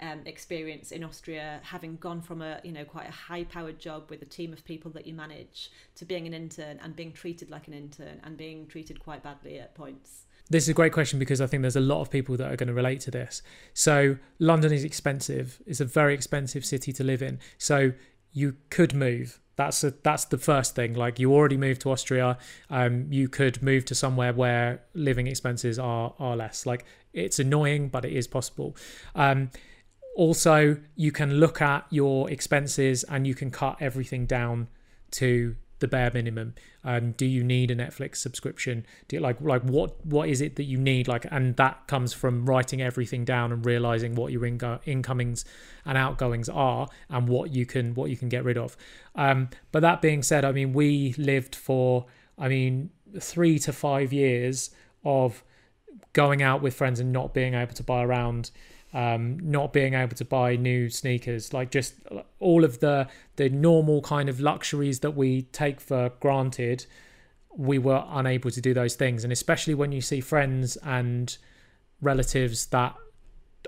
um, 0.00 0.20
experience 0.26 0.92
in 0.92 1.02
Austria, 1.04 1.60
having 1.62 1.96
gone 1.96 2.20
from 2.20 2.42
a 2.42 2.60
you 2.62 2.72
know 2.72 2.84
quite 2.84 3.08
a 3.08 3.12
high 3.12 3.44
powered 3.44 3.78
job 3.78 4.10
with 4.10 4.22
a 4.22 4.26
team 4.26 4.52
of 4.52 4.64
people 4.64 4.90
that 4.92 5.06
you 5.06 5.14
manage 5.14 5.70
to 5.96 6.04
being 6.04 6.26
an 6.26 6.34
intern 6.34 6.78
and 6.82 6.94
being 6.94 7.12
treated 7.12 7.50
like 7.50 7.68
an 7.68 7.74
intern 7.74 8.20
and 8.24 8.36
being 8.36 8.66
treated 8.66 9.00
quite 9.00 9.22
badly 9.22 9.58
at 9.58 9.74
points. 9.74 10.24
This 10.50 10.64
is 10.64 10.70
a 10.70 10.74
great 10.74 10.92
question 10.92 11.18
because 11.18 11.40
I 11.40 11.46
think 11.46 11.62
there's 11.62 11.76
a 11.76 11.80
lot 11.80 12.00
of 12.00 12.10
people 12.10 12.36
that 12.38 12.50
are 12.50 12.56
going 12.56 12.68
to 12.68 12.74
relate 12.74 13.00
to 13.00 13.10
this. 13.10 13.42
So 13.74 14.16
London 14.38 14.72
is 14.72 14.84
expensive; 14.84 15.60
it's 15.66 15.80
a 15.80 15.84
very 15.84 16.14
expensive 16.14 16.64
city 16.64 16.92
to 16.92 17.04
live 17.04 17.22
in. 17.22 17.38
So 17.58 17.92
you 18.32 18.56
could 18.70 18.94
move. 18.94 19.40
That's 19.56 19.82
a, 19.82 19.90
that's 19.90 20.26
the 20.26 20.38
first 20.38 20.76
thing. 20.76 20.94
Like 20.94 21.18
you 21.18 21.34
already 21.34 21.56
moved 21.56 21.80
to 21.80 21.90
Austria, 21.90 22.38
um, 22.70 23.08
you 23.10 23.28
could 23.28 23.60
move 23.60 23.84
to 23.86 23.94
somewhere 23.94 24.32
where 24.32 24.82
living 24.94 25.26
expenses 25.26 25.78
are 25.78 26.14
are 26.18 26.36
less. 26.36 26.64
Like 26.64 26.84
it's 27.12 27.38
annoying, 27.38 27.88
but 27.88 28.04
it 28.04 28.12
is 28.12 28.28
possible. 28.28 28.76
Um, 29.14 29.50
also, 30.18 30.76
you 30.96 31.12
can 31.12 31.34
look 31.34 31.62
at 31.62 31.86
your 31.90 32.28
expenses 32.28 33.04
and 33.04 33.24
you 33.24 33.36
can 33.36 33.52
cut 33.52 33.76
everything 33.78 34.26
down 34.26 34.66
to 35.12 35.54
the 35.78 35.86
bare 35.86 36.10
minimum. 36.12 36.56
Um, 36.82 37.12
do 37.12 37.24
you 37.24 37.44
need 37.44 37.70
a 37.70 37.76
Netflix 37.76 38.16
subscription? 38.16 38.84
Do 39.06 39.14
you, 39.14 39.20
like 39.20 39.40
like 39.40 39.62
what 39.62 40.04
what 40.04 40.28
is 40.28 40.40
it 40.40 40.56
that 40.56 40.64
you 40.64 40.76
need? 40.76 41.06
Like, 41.06 41.24
and 41.30 41.54
that 41.54 41.86
comes 41.86 42.12
from 42.12 42.46
writing 42.46 42.82
everything 42.82 43.24
down 43.24 43.52
and 43.52 43.64
realizing 43.64 44.16
what 44.16 44.32
your 44.32 44.44
incomings 44.44 45.44
and 45.84 45.96
outgoings 45.96 46.48
are 46.48 46.88
and 47.08 47.28
what 47.28 47.52
you 47.52 47.64
can 47.64 47.94
what 47.94 48.10
you 48.10 48.16
can 48.16 48.28
get 48.28 48.42
rid 48.42 48.58
of. 48.58 48.76
Um, 49.14 49.50
but 49.70 49.82
that 49.82 50.02
being 50.02 50.24
said, 50.24 50.44
I 50.44 50.50
mean, 50.50 50.72
we 50.72 51.14
lived 51.16 51.54
for 51.54 52.06
I 52.36 52.48
mean 52.48 52.90
three 53.20 53.60
to 53.60 53.72
five 53.72 54.12
years 54.12 54.70
of 55.04 55.44
going 56.12 56.42
out 56.42 56.60
with 56.60 56.74
friends 56.74 56.98
and 56.98 57.12
not 57.12 57.32
being 57.32 57.54
able 57.54 57.74
to 57.74 57.84
buy 57.84 58.02
around 58.02 58.50
um, 58.94 59.38
not 59.40 59.72
being 59.72 59.94
able 59.94 60.16
to 60.16 60.24
buy 60.24 60.56
new 60.56 60.88
sneakers, 60.88 61.52
like 61.52 61.70
just 61.70 61.94
all 62.40 62.64
of 62.64 62.80
the 62.80 63.08
the 63.36 63.48
normal 63.48 64.00
kind 64.02 64.28
of 64.28 64.40
luxuries 64.40 65.00
that 65.00 65.12
we 65.12 65.42
take 65.42 65.80
for 65.80 66.10
granted, 66.20 66.86
we 67.54 67.78
were 67.78 68.04
unable 68.08 68.50
to 68.50 68.60
do 68.60 68.72
those 68.72 68.94
things. 68.94 69.24
And 69.24 69.32
especially 69.32 69.74
when 69.74 69.92
you 69.92 70.00
see 70.00 70.20
friends 70.20 70.76
and 70.78 71.36
relatives 72.00 72.66
that 72.66 72.94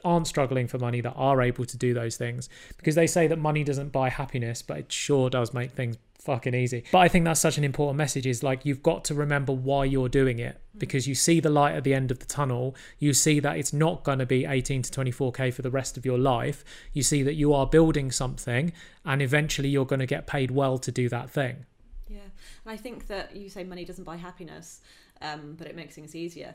aren't 0.04 0.26
struggling 0.26 0.66
for 0.66 0.78
money 0.78 1.00
that 1.00 1.12
are 1.12 1.40
able 1.42 1.64
to 1.64 1.76
do 1.76 1.94
those 1.94 2.16
things 2.16 2.48
because 2.76 2.94
they 2.94 3.06
say 3.06 3.26
that 3.26 3.38
money 3.38 3.64
doesn't 3.64 3.90
buy 3.90 4.08
happiness 4.08 4.62
but 4.62 4.78
it 4.78 4.92
sure 4.92 5.30
does 5.30 5.52
make 5.52 5.72
things 5.72 5.96
fucking 6.20 6.54
easy. 6.54 6.84
But 6.92 6.98
I 6.98 7.08
think 7.08 7.24
that's 7.24 7.40
such 7.40 7.58
an 7.58 7.64
important 7.64 7.96
message 7.96 8.26
is 8.26 8.42
like 8.42 8.64
you've 8.64 8.82
got 8.82 9.04
to 9.06 9.14
remember 9.14 9.52
why 9.52 9.84
you're 9.84 10.08
doing 10.08 10.38
it 10.38 10.60
because 10.78 11.08
you 11.08 11.14
see 11.14 11.40
the 11.40 11.50
light 11.50 11.74
at 11.74 11.84
the 11.84 11.94
end 11.94 12.10
of 12.10 12.18
the 12.18 12.26
tunnel. 12.26 12.76
You 12.98 13.12
see 13.12 13.40
that 13.40 13.56
it's 13.56 13.72
not 13.72 14.04
going 14.04 14.18
to 14.18 14.26
be 14.26 14.44
18 14.44 14.82
to 14.82 15.00
24k 15.00 15.52
for 15.52 15.62
the 15.62 15.70
rest 15.70 15.96
of 15.96 16.04
your 16.04 16.18
life. 16.18 16.64
You 16.92 17.02
see 17.02 17.22
that 17.22 17.34
you 17.34 17.52
are 17.52 17.66
building 17.66 18.10
something 18.10 18.72
and 19.04 19.22
eventually 19.22 19.68
you're 19.68 19.86
going 19.86 20.00
to 20.00 20.06
get 20.06 20.26
paid 20.26 20.50
well 20.50 20.78
to 20.78 20.92
do 20.92 21.08
that 21.08 21.30
thing. 21.30 21.66
Yeah. 22.08 22.18
And 22.64 22.72
I 22.72 22.76
think 22.76 23.06
that 23.08 23.34
you 23.34 23.48
say 23.48 23.64
money 23.64 23.84
doesn't 23.84 24.04
buy 24.04 24.16
happiness, 24.16 24.80
um, 25.22 25.54
but 25.58 25.66
it 25.66 25.76
makes 25.76 25.94
things 25.94 26.14
easier 26.14 26.54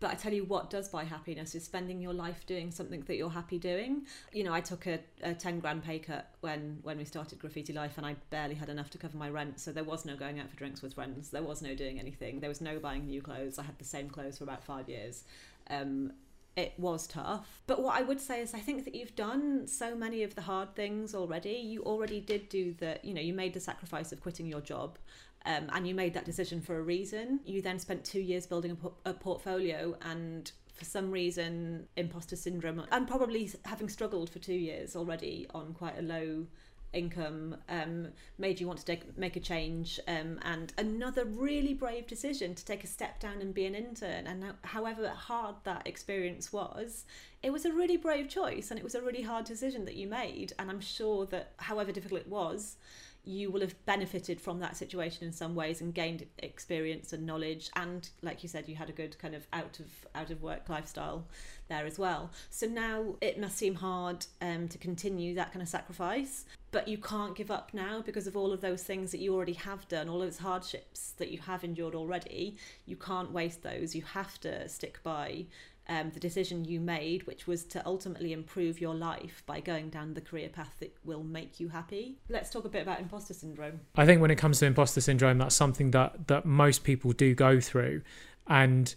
But 0.00 0.10
I 0.10 0.14
tell 0.14 0.32
you 0.32 0.44
what 0.44 0.70
does 0.70 0.88
buy 0.88 1.04
happiness 1.04 1.54
is 1.54 1.64
spending 1.64 2.00
your 2.00 2.12
life 2.12 2.44
doing 2.46 2.70
something 2.70 3.00
that 3.02 3.16
you're 3.16 3.30
happy 3.30 3.58
doing. 3.58 4.06
You 4.32 4.44
know, 4.44 4.52
I 4.52 4.60
took 4.60 4.86
a, 4.86 4.98
a 5.22 5.34
10 5.34 5.60
grand 5.60 5.84
pay 5.84 5.98
cut 5.98 6.30
when, 6.40 6.78
when 6.82 6.98
we 6.98 7.04
started 7.04 7.38
Graffiti 7.38 7.72
Life 7.72 7.96
and 7.96 8.04
I 8.04 8.16
barely 8.30 8.54
had 8.54 8.68
enough 8.68 8.90
to 8.90 8.98
cover 8.98 9.16
my 9.16 9.30
rent. 9.30 9.60
So 9.60 9.72
there 9.72 9.84
was 9.84 10.04
no 10.04 10.16
going 10.16 10.40
out 10.40 10.50
for 10.50 10.56
drinks 10.56 10.82
with 10.82 10.94
friends. 10.94 11.30
There 11.30 11.42
was 11.42 11.62
no 11.62 11.74
doing 11.74 11.98
anything. 11.98 12.40
There 12.40 12.50
was 12.50 12.60
no 12.60 12.78
buying 12.78 13.06
new 13.06 13.22
clothes. 13.22 13.58
I 13.58 13.62
had 13.62 13.78
the 13.78 13.84
same 13.84 14.10
clothes 14.10 14.38
for 14.38 14.44
about 14.44 14.62
five 14.64 14.88
years. 14.88 15.24
Um, 15.70 16.12
it 16.56 16.74
was 16.78 17.06
tough. 17.06 17.62
But 17.66 17.82
what 17.82 17.98
I 17.98 18.02
would 18.02 18.20
say 18.20 18.40
is 18.40 18.54
I 18.54 18.60
think 18.60 18.84
that 18.84 18.94
you've 18.94 19.16
done 19.16 19.66
so 19.66 19.96
many 19.96 20.22
of 20.22 20.34
the 20.34 20.42
hard 20.42 20.74
things 20.76 21.14
already. 21.14 21.54
You 21.54 21.82
already 21.82 22.20
did 22.20 22.48
do 22.48 22.74
the, 22.74 22.98
you 23.02 23.12
know, 23.12 23.20
you 23.20 23.34
made 23.34 23.54
the 23.54 23.60
sacrifice 23.60 24.12
of 24.12 24.20
quitting 24.20 24.46
your 24.46 24.60
job. 24.60 24.98
Um, 25.46 25.68
and 25.72 25.86
you 25.86 25.94
made 25.94 26.14
that 26.14 26.24
decision 26.24 26.60
for 26.60 26.78
a 26.78 26.82
reason. 26.82 27.40
You 27.44 27.60
then 27.60 27.78
spent 27.78 28.04
two 28.04 28.20
years 28.20 28.46
building 28.46 28.70
a, 28.70 28.76
po- 28.76 28.94
a 29.04 29.12
portfolio, 29.12 29.96
and 30.02 30.50
for 30.74 30.84
some 30.84 31.10
reason, 31.10 31.86
imposter 31.96 32.36
syndrome, 32.36 32.82
and 32.90 33.06
probably 33.06 33.50
having 33.64 33.88
struggled 33.88 34.30
for 34.30 34.38
two 34.38 34.54
years 34.54 34.96
already 34.96 35.46
on 35.54 35.74
quite 35.74 35.98
a 35.98 36.02
low 36.02 36.46
income 36.94 37.56
um, 37.68 38.08
made 38.38 38.60
you 38.60 38.66
want 38.66 38.78
to 38.78 38.84
take, 38.84 39.16
make 39.18 39.36
a 39.36 39.40
change 39.40 40.00
um, 40.08 40.38
and 40.42 40.72
another 40.78 41.24
really 41.24 41.74
brave 41.74 42.06
decision 42.06 42.54
to 42.54 42.64
take 42.64 42.84
a 42.84 42.86
step 42.86 43.20
down 43.20 43.40
and 43.40 43.52
be 43.52 43.66
an 43.66 43.74
intern 43.74 44.26
and 44.26 44.44
however 44.62 45.08
hard 45.08 45.56
that 45.64 45.86
experience 45.86 46.52
was 46.52 47.04
it 47.42 47.52
was 47.52 47.64
a 47.64 47.72
really 47.72 47.96
brave 47.96 48.28
choice 48.28 48.70
and 48.70 48.78
it 48.78 48.84
was 48.84 48.94
a 48.94 49.02
really 49.02 49.22
hard 49.22 49.44
decision 49.44 49.84
that 49.84 49.96
you 49.96 50.06
made 50.06 50.52
and 50.58 50.70
i'm 50.70 50.80
sure 50.80 51.26
that 51.26 51.52
however 51.56 51.92
difficult 51.92 52.20
it 52.20 52.28
was 52.28 52.76
you 53.24 53.50
will 53.50 53.60
have 53.60 53.74
benefited 53.86 54.40
from 54.40 54.60
that 54.60 54.76
situation 54.76 55.26
in 55.26 55.32
some 55.32 55.54
ways 55.54 55.80
and 55.80 55.94
gained 55.94 56.26
experience 56.38 57.12
and 57.12 57.26
knowledge. 57.26 57.70
And 57.76 58.08
like 58.22 58.42
you 58.42 58.48
said 58.48 58.68
you 58.68 58.76
had 58.76 58.88
a 58.88 58.92
good 58.92 59.18
kind 59.18 59.34
of 59.34 59.46
out 59.52 59.80
of 59.80 59.86
out 60.14 60.30
of 60.30 60.42
work 60.42 60.68
lifestyle 60.68 61.26
there 61.68 61.86
as 61.86 61.98
well. 61.98 62.30
So 62.50 62.66
now 62.66 63.16
it 63.20 63.40
must 63.40 63.56
seem 63.56 63.76
hard 63.76 64.26
um, 64.42 64.68
to 64.68 64.78
continue 64.78 65.34
that 65.34 65.52
kind 65.52 65.62
of 65.62 65.68
sacrifice 65.68 66.44
but 66.74 66.88
you 66.88 66.98
can't 66.98 67.36
give 67.36 67.52
up 67.52 67.72
now 67.72 68.02
because 68.04 68.26
of 68.26 68.36
all 68.36 68.52
of 68.52 68.60
those 68.60 68.82
things 68.82 69.12
that 69.12 69.20
you 69.20 69.32
already 69.32 69.52
have 69.52 69.86
done 69.86 70.08
all 70.08 70.18
those 70.18 70.38
hardships 70.38 71.12
that 71.18 71.30
you 71.30 71.38
have 71.38 71.62
endured 71.62 71.94
already. 71.94 72.56
You 72.84 72.96
can't 72.96 73.30
waste 73.30 73.62
those. 73.62 73.94
You 73.94 74.02
have 74.02 74.40
to 74.40 74.68
stick 74.68 74.98
by 75.04 75.46
um, 75.88 76.10
the 76.12 76.20
decision 76.20 76.64
you 76.64 76.80
made, 76.80 77.26
which 77.26 77.46
was 77.46 77.64
to 77.64 77.84
ultimately 77.86 78.32
improve 78.32 78.80
your 78.80 78.94
life 78.94 79.42
by 79.46 79.60
going 79.60 79.90
down 79.90 80.14
the 80.14 80.20
career 80.20 80.48
path 80.48 80.74
that 80.80 80.96
will 81.04 81.22
make 81.22 81.60
you 81.60 81.68
happy. 81.68 82.18
Let's 82.28 82.50
talk 82.50 82.64
a 82.64 82.68
bit 82.68 82.82
about 82.82 83.00
imposter 83.00 83.34
syndrome. 83.34 83.80
I 83.96 84.06
think 84.06 84.20
when 84.20 84.30
it 84.30 84.36
comes 84.36 84.58
to 84.60 84.66
imposter 84.66 85.00
syndrome, 85.00 85.38
that's 85.38 85.54
something 85.54 85.90
that 85.90 86.28
that 86.28 86.46
most 86.46 86.84
people 86.84 87.12
do 87.12 87.34
go 87.34 87.60
through, 87.60 88.02
and 88.46 88.94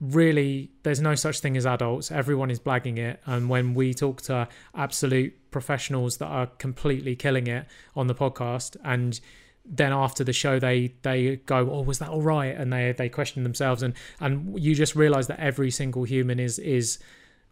really 0.00 0.70
there's 0.82 1.00
no 1.00 1.14
such 1.14 1.38
thing 1.40 1.56
as 1.56 1.64
adults 1.64 2.10
everyone 2.10 2.50
is 2.50 2.58
blagging 2.58 2.98
it 2.98 3.20
and 3.26 3.48
when 3.48 3.74
we 3.74 3.94
talk 3.94 4.20
to 4.20 4.46
absolute 4.74 5.32
professionals 5.50 6.16
that 6.18 6.26
are 6.26 6.46
completely 6.46 7.14
killing 7.14 7.46
it 7.46 7.64
on 7.94 8.06
the 8.08 8.14
podcast 8.14 8.76
and 8.84 9.20
then 9.64 9.92
after 9.92 10.24
the 10.24 10.32
show 10.32 10.58
they 10.58 10.94
they 11.02 11.36
go 11.46 11.70
oh 11.70 11.80
was 11.82 11.98
that 11.98 12.10
all 12.10 12.22
right? 12.22 12.54
And 12.56 12.72
they 12.72 12.92
they 12.92 13.08
question 13.08 13.42
themselves. 13.42 13.82
And 13.82 13.94
and 14.20 14.58
you 14.62 14.74
just 14.74 14.94
realize 14.94 15.26
that 15.28 15.40
every 15.40 15.70
single 15.70 16.04
human 16.04 16.38
is 16.38 16.58
is 16.58 16.98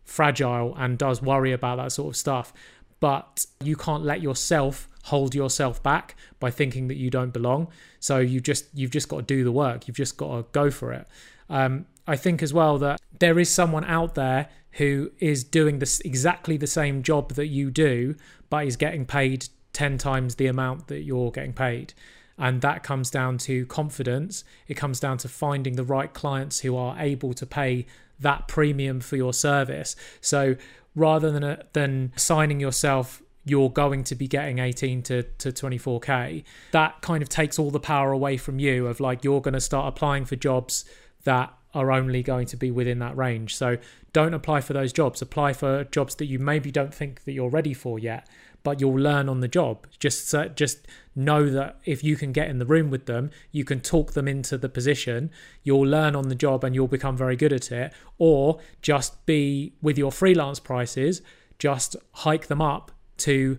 fragile 0.05 0.75
and 0.77 0.99
does 0.99 1.23
worry 1.23 1.53
about 1.53 1.77
that 1.77 1.93
sort 1.93 2.15
of 2.15 2.17
stuff. 2.17 2.53
But 3.01 3.47
you 3.63 3.77
can't 3.77 4.05
let 4.05 4.23
yourself 4.23 4.89
hold 5.05 5.35
yourself 5.35 5.83
back 5.83 6.15
by 6.39 6.51
thinking 6.51 6.87
that 6.89 6.97
you 6.97 7.11
don't 7.11 7.33
belong. 7.33 7.69
So 7.99 8.19
you 8.19 8.41
just 8.41 8.67
you've 8.75 8.91
just 8.91 9.09
got 9.09 9.17
to 9.17 9.23
do 9.23 9.45
the 9.45 9.53
work. 9.53 9.89
You've 9.89 9.97
just 9.97 10.17
got 10.17 10.37
to 10.37 10.47
go 10.53 10.71
for 10.71 10.93
it. 10.93 11.07
Um, 11.49 11.87
i 12.07 12.17
think 12.17 12.43
as 12.43 12.53
well 12.53 12.79
that 12.79 13.01
there 13.19 13.39
is 13.39 13.49
someone 13.49 13.85
out 13.85 14.15
there 14.15 14.49
who 14.73 15.11
is 15.19 15.45
doing 15.45 15.79
this 15.79 16.01
exactly 16.01 16.57
the 16.57 16.67
same 16.67 17.03
job 17.03 17.35
that 17.35 17.47
you 17.47 17.71
do 17.71 18.15
but 18.51 18.67
is 18.67 18.77
getting 18.77 19.05
paid 19.05 19.49
10 19.73 19.99
times 19.99 20.37
the 20.37 20.47
amount 20.47 20.89
that 20.89 21.03
you're 21.03 21.31
getting 21.31 21.53
paid. 21.53 21.95
And 22.39 22.61
that 22.63 22.83
comes 22.83 23.11
down 23.11 23.39
to 23.39 23.67
confidence. 23.67 24.45
It 24.67 24.75
comes 24.75 24.99
down 25.01 25.19
to 25.19 25.29
finding 25.29 25.77
the 25.77 25.85
right 25.85 26.13
clients 26.13 26.61
who 26.61 26.77
are 26.77 26.97
able 26.99 27.35
to 27.35 27.47
pay 27.47 27.87
that 28.19 28.49
premium 28.49 29.01
for 29.01 29.17
your 29.17 29.33
service. 29.33 29.97
So 30.21 30.57
rather 30.95 31.31
than, 31.31 31.63
than 31.73 32.13
signing 32.17 32.61
yourself 32.61 33.23
you're 33.45 33.71
going 33.71 34.05
to 34.05 34.15
be 34.15 34.29
getting 34.29 34.59
18 34.59 35.03
to, 35.03 35.23
to 35.23 35.51
24k 35.51 36.45
that 36.71 37.01
kind 37.01 37.23
of 37.23 37.29
takes 37.29 37.59
all 37.59 37.71
the 37.71 37.81
power 37.81 38.13
away 38.13 38.37
from 38.37 38.59
you 38.59 38.87
of 38.87 39.01
like 39.01 39.25
you're 39.25 39.41
going 39.41 39.55
to 39.55 39.61
start 39.61 39.89
applying 39.89 40.25
for 40.25 40.37
jobs 40.37 40.85
that 41.25 41.53
are 41.75 41.91
only 41.91 42.23
going 42.23 42.47
to 42.47 42.57
be 42.57 42.71
within 42.71 42.99
that 42.99 43.17
range 43.17 43.57
so 43.57 43.77
don't 44.13 44.35
apply 44.35 44.61
for 44.61 44.75
those 44.75 44.93
jobs 44.93 45.23
apply 45.23 45.53
for 45.53 45.85
jobs 45.85 46.15
that 46.17 46.27
you 46.27 46.39
maybe 46.39 46.71
don't 46.71 46.95
think 46.95 47.25
that 47.25 47.33
you're 47.33 47.51
ready 47.51 47.75
for 47.75 47.99
yet 47.99 48.29
but 48.63 48.81
you'll 48.81 48.95
learn 48.95 49.29
on 49.29 49.41
the 49.41 49.49
job. 49.49 49.87
Just 49.99 50.35
just 50.55 50.87
know 51.15 51.49
that 51.51 51.79
if 51.85 52.03
you 52.03 52.17
can 52.17 52.33
get 52.33 52.49
in 52.49 52.59
the 52.59 52.67
room 52.67 52.91
with 52.91 53.07
them, 53.07 53.31
you 53.51 53.65
can 53.65 53.81
talk 53.81 54.13
them 54.13 54.27
into 54.27 54.57
the 54.57 54.69
position. 54.69 55.31
You'll 55.63 55.87
learn 55.87 56.17
on 56.17 56.29
the 56.29 56.35
job 56.35 56.65
and 56.65 56.75
you'll 56.75 56.89
become 56.89 57.17
very 57.17 57.37
good 57.37 57.53
at 57.53 57.71
it. 57.71 57.93
Or 58.19 58.61
just 58.81 59.25
be 59.27 59.75
with 59.83 59.99
your 59.99 60.13
freelance 60.13 60.61
prices, 60.61 61.23
just 61.59 61.97
hike 62.13 62.47
them 62.47 62.63
up 62.63 62.93
to 63.19 63.59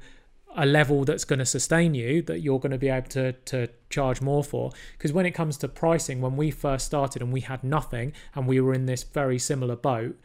a 0.56 0.66
level 0.66 1.04
that's 1.04 1.26
going 1.26 1.40
to 1.40 1.46
sustain 1.46 1.96
you 1.96 2.22
that 2.22 2.42
you're 2.42 2.60
going 2.60 2.72
to 2.72 2.78
be 2.78 2.90
able 2.90 3.10
to 3.10 3.32
to 3.32 3.68
charge 3.90 4.22
more 4.22 4.44
for 4.44 4.72
because 4.98 5.12
when 5.12 5.26
it 5.26 5.32
comes 5.32 5.58
to 5.58 5.68
pricing 5.68 6.22
when 6.22 6.38
we 6.38 6.52
first 6.52 6.86
started 6.86 7.22
and 7.22 7.34
we 7.34 7.42
had 7.42 7.64
nothing 7.64 8.14
and 8.36 8.48
we 8.48 8.60
were 8.60 8.74
in 8.74 8.86
this 8.86 9.04
very 9.04 9.40
similar 9.40 9.76
boat 9.76 10.16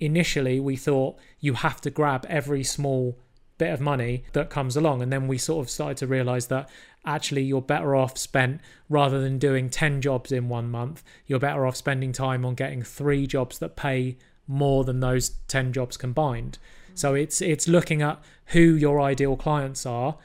initially 0.00 0.58
we 0.58 0.76
thought 0.76 1.18
you 1.40 1.54
have 1.54 1.80
to 1.80 1.90
grab 1.90 2.24
every 2.28 2.64
small 2.64 3.18
bit 3.58 3.72
of 3.72 3.80
money 3.80 4.24
that 4.32 4.50
comes 4.50 4.76
along. 4.76 5.02
And 5.02 5.12
then 5.12 5.28
we 5.28 5.36
sort 5.36 5.66
of 5.66 5.70
started 5.70 5.96
to 5.98 6.06
realize 6.06 6.46
that 6.46 6.70
actually 7.04 7.42
you're 7.42 7.62
better 7.62 7.94
off 7.94 8.16
spent 8.16 8.60
rather 8.88 9.20
than 9.20 9.38
doing 9.38 9.68
10 9.70 10.00
jobs 10.00 10.32
in 10.32 10.48
one 10.48 10.70
month, 10.70 11.02
you're 11.26 11.38
better 11.38 11.66
off 11.66 11.76
spending 11.76 12.12
time 12.12 12.44
on 12.44 12.54
getting 12.54 12.82
three 12.82 13.26
jobs 13.26 13.58
that 13.58 13.76
pay 13.76 14.16
more 14.46 14.84
than 14.84 15.00
those 15.00 15.30
10 15.48 15.72
jobs 15.72 15.96
combined. 15.96 16.58
So 16.94 17.14
it's 17.14 17.40
it's 17.40 17.68
looking 17.68 18.02
at 18.02 18.20
who 18.46 18.60
your 18.60 19.00
ideal 19.00 19.36
clients 19.36 19.86
are 19.86 20.16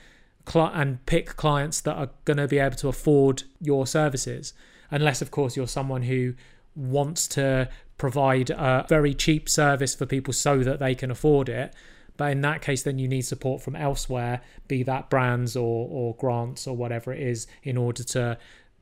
and 0.55 1.05
pick 1.05 1.35
clients 1.35 1.79
that 1.81 1.95
are 1.95 2.09
going 2.25 2.37
to 2.37 2.47
be 2.47 2.59
able 2.59 2.75
to 2.77 2.87
afford 2.87 3.43
your 3.61 3.85
services. 3.85 4.53
Unless 4.89 5.21
of 5.21 5.29
course 5.29 5.55
you're 5.55 5.67
someone 5.67 6.03
who 6.03 6.33
wants 6.75 7.27
to 7.29 7.69
provide 7.97 8.49
a 8.49 8.85
very 8.89 9.13
cheap 9.13 9.47
service 9.47 9.93
for 9.93 10.05
people 10.05 10.33
so 10.33 10.59
that 10.63 10.79
they 10.79 10.95
can 10.95 11.11
afford 11.11 11.47
it 11.47 11.73
but 12.17 12.31
in 12.31 12.41
that 12.41 12.61
case, 12.61 12.83
then 12.83 12.99
you 12.99 13.07
need 13.07 13.21
support 13.21 13.61
from 13.61 13.75
elsewhere, 13.75 14.41
be 14.67 14.83
that 14.83 15.09
brands 15.09 15.55
or, 15.55 15.87
or 15.89 16.15
grants 16.15 16.67
or 16.67 16.75
whatever 16.75 17.11
it 17.11 17.21
is, 17.21 17.47
in 17.63 17.77
order 17.77 18.03
to 18.03 18.37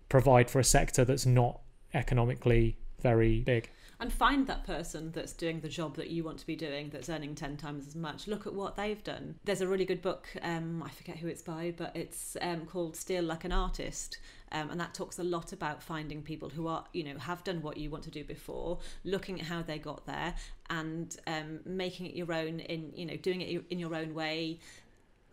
provide 0.09 0.49
for 0.49 0.59
a 0.59 0.63
sector 0.63 1.05
that's 1.05 1.25
not 1.25 1.61
economically 1.93 2.77
very 3.01 3.41
big 3.41 3.69
and 4.01 4.11
find 4.11 4.47
that 4.47 4.63
person 4.65 5.11
that's 5.11 5.31
doing 5.31 5.59
the 5.59 5.69
job 5.69 5.95
that 5.95 6.09
you 6.09 6.23
want 6.23 6.39
to 6.39 6.47
be 6.47 6.55
doing 6.55 6.89
that's 6.89 7.07
earning 7.07 7.35
10 7.35 7.55
times 7.55 7.87
as 7.87 7.95
much. 7.95 8.27
Look 8.27 8.47
at 8.47 8.53
what 8.53 8.75
they've 8.75 9.01
done. 9.03 9.35
There's 9.45 9.61
a 9.61 9.67
really 9.67 9.85
good 9.85 10.01
book 10.01 10.27
um, 10.41 10.81
i 10.83 10.89
forget 10.89 11.17
who 11.17 11.27
it's 11.27 11.43
by 11.43 11.73
but 11.77 11.95
it's 11.95 12.35
um, 12.41 12.65
called 12.65 12.95
steal 12.97 13.23
like 13.23 13.45
an 13.45 13.51
artist. 13.51 14.17
Um, 14.53 14.71
and 14.71 14.81
that 14.81 14.93
talks 14.93 15.19
a 15.19 15.23
lot 15.23 15.53
about 15.53 15.81
finding 15.81 16.23
people 16.23 16.49
who 16.49 16.67
are 16.67 16.83
you 16.93 17.03
know 17.03 17.17
have 17.19 17.43
done 17.43 17.61
what 17.61 17.77
you 17.77 17.89
want 17.91 18.03
to 18.05 18.11
do 18.11 18.23
before 18.23 18.79
looking 19.05 19.39
at 19.39 19.45
how 19.45 19.61
they 19.61 19.77
got 19.77 20.05
there 20.07 20.33
and 20.69 21.15
um, 21.27 21.59
making 21.63 22.07
it 22.07 22.15
your 22.15 22.33
own 22.33 22.59
in 22.59 22.91
you 22.95 23.05
know 23.05 23.15
doing 23.17 23.41
it 23.41 23.63
in 23.69 23.77
your 23.77 23.95
own 23.95 24.15
way. 24.15 24.59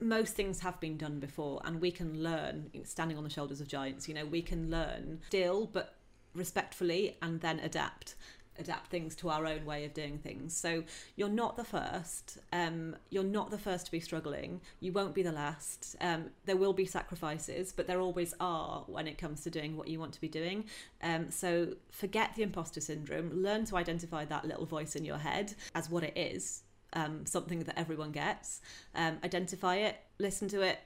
Most 0.00 0.35
things 0.35 0.61
have 0.61 0.78
been 0.78 0.96
done 0.96 1.18
before 1.18 1.61
and 1.64 1.81
we 1.81 1.90
can 1.90 2.22
learn 2.22 2.70
standing 2.85 3.16
on 3.16 3.24
the 3.24 3.31
shoulders 3.31 3.62
of 3.62 3.66
giants 3.66 4.07
you 4.09 4.14
know 4.14 4.26
we 4.26 4.42
can 4.42 4.70
learn 4.70 5.20
still 5.26 5.66
but 5.66 5.94
respectfully 6.35 7.16
and 7.22 7.40
then 7.40 7.59
adapt 7.61 8.14
adapt 8.58 8.88
things 8.90 9.14
to 9.16 9.28
our 9.28 9.46
own 9.46 9.64
way 9.64 9.84
of 9.84 9.94
doing 9.94 10.18
things. 10.18 10.56
So 10.56 10.84
you're 11.16 11.28
not 11.28 11.56
the 11.56 11.64
first. 11.64 12.38
Um, 12.52 12.96
you're 13.10 13.24
not 13.24 13.50
the 13.50 13.58
first 13.58 13.86
to 13.86 13.92
be 13.92 14.00
struggling. 14.00 14.60
You 14.80 14.92
won't 14.92 15.14
be 15.14 15.22
the 15.22 15.32
last. 15.32 15.96
Um, 16.00 16.26
there 16.46 16.56
will 16.56 16.72
be 16.72 16.86
sacrifices, 16.86 17.72
but 17.72 17.86
there 17.86 18.00
always 18.00 18.34
are 18.40 18.84
when 18.86 19.06
it 19.06 19.18
comes 19.18 19.42
to 19.42 19.50
doing 19.50 19.76
what 19.76 19.88
you 19.88 19.98
want 19.98 20.12
to 20.14 20.20
be 20.20 20.28
doing. 20.28 20.64
Um, 21.02 21.30
so 21.30 21.74
forget 21.90 22.34
the 22.34 22.42
imposter 22.42 22.80
syndrome. 22.80 23.42
Learn 23.42 23.64
to 23.66 23.76
identify 23.76 24.24
that 24.26 24.44
little 24.44 24.66
voice 24.66 24.96
in 24.96 25.04
your 25.04 25.18
head 25.18 25.54
as 25.74 25.90
what 25.90 26.04
it 26.04 26.16
is. 26.16 26.62
Um, 26.94 27.26
something 27.26 27.60
that 27.64 27.78
everyone 27.78 28.12
gets. 28.12 28.62
Um, 28.94 29.18
identify 29.22 29.76
it, 29.76 29.96
listen 30.18 30.48
to 30.48 30.62
it, 30.62 30.78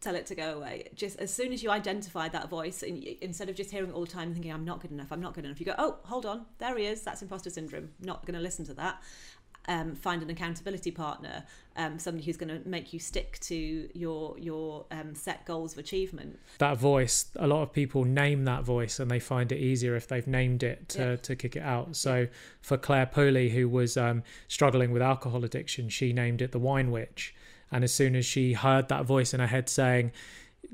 tell 0.00 0.14
it 0.14 0.26
to 0.26 0.34
go 0.34 0.54
away. 0.54 0.88
Just 0.94 1.18
as 1.18 1.32
soon 1.32 1.52
as 1.52 1.62
you 1.62 1.70
identify 1.70 2.28
that 2.28 2.48
voice, 2.48 2.82
and 2.82 3.02
you, 3.02 3.16
instead 3.20 3.48
of 3.50 3.56
just 3.56 3.70
hearing 3.70 3.92
all 3.92 4.04
the 4.04 4.10
time 4.10 4.32
thinking, 4.32 4.52
I'm 4.52 4.64
not 4.64 4.80
good 4.80 4.90
enough, 4.92 5.12
I'm 5.12 5.20
not 5.20 5.34
good 5.34 5.44
enough, 5.44 5.60
you 5.60 5.66
go, 5.66 5.74
oh, 5.78 5.98
hold 6.04 6.24
on, 6.26 6.46
there 6.58 6.76
he 6.78 6.86
is, 6.86 7.02
that's 7.02 7.20
imposter 7.22 7.50
syndrome, 7.50 7.90
not 8.00 8.24
going 8.26 8.34
to 8.34 8.40
listen 8.40 8.64
to 8.66 8.74
that. 8.74 9.02
um, 9.68 9.94
find 9.94 10.22
an 10.22 10.30
accountability 10.30 10.90
partner, 10.90 11.44
um, 11.76 11.98
somebody 11.98 12.24
who's 12.24 12.38
going 12.38 12.48
to 12.48 12.66
make 12.68 12.94
you 12.94 12.98
stick 12.98 13.38
to 13.40 13.88
your 13.92 14.34
your 14.38 14.86
um, 14.90 15.14
set 15.14 15.44
goals 15.44 15.72
of 15.74 15.78
achievement. 15.78 16.38
That 16.58 16.78
voice, 16.78 17.26
a 17.36 17.46
lot 17.46 17.62
of 17.62 17.72
people 17.72 18.04
name 18.04 18.46
that 18.46 18.64
voice, 18.64 18.98
and 18.98 19.10
they 19.10 19.20
find 19.20 19.52
it 19.52 19.58
easier 19.58 19.94
if 19.96 20.08
they've 20.08 20.26
named 20.26 20.62
it 20.62 20.88
to, 20.90 20.98
Yeah. 20.98 21.16
to 21.16 21.36
kick 21.36 21.56
it 21.56 21.62
out. 21.62 21.94
So 21.94 22.26
for 22.62 22.78
Clare 22.78 23.06
Pooley, 23.06 23.50
who 23.50 23.68
was 23.68 23.96
um, 23.98 24.22
struggling 24.48 24.92
with 24.92 25.02
alcohol 25.02 25.44
addiction, 25.44 25.90
she 25.90 26.12
named 26.14 26.40
it 26.40 26.52
the 26.52 26.58
Wine 26.58 26.90
Witch. 26.90 27.34
And 27.72 27.84
as 27.84 27.92
soon 27.92 28.16
as 28.16 28.26
she 28.26 28.54
heard 28.54 28.88
that 28.88 29.04
voice 29.04 29.32
in 29.32 29.40
her 29.40 29.46
head 29.46 29.68
saying, 29.68 30.12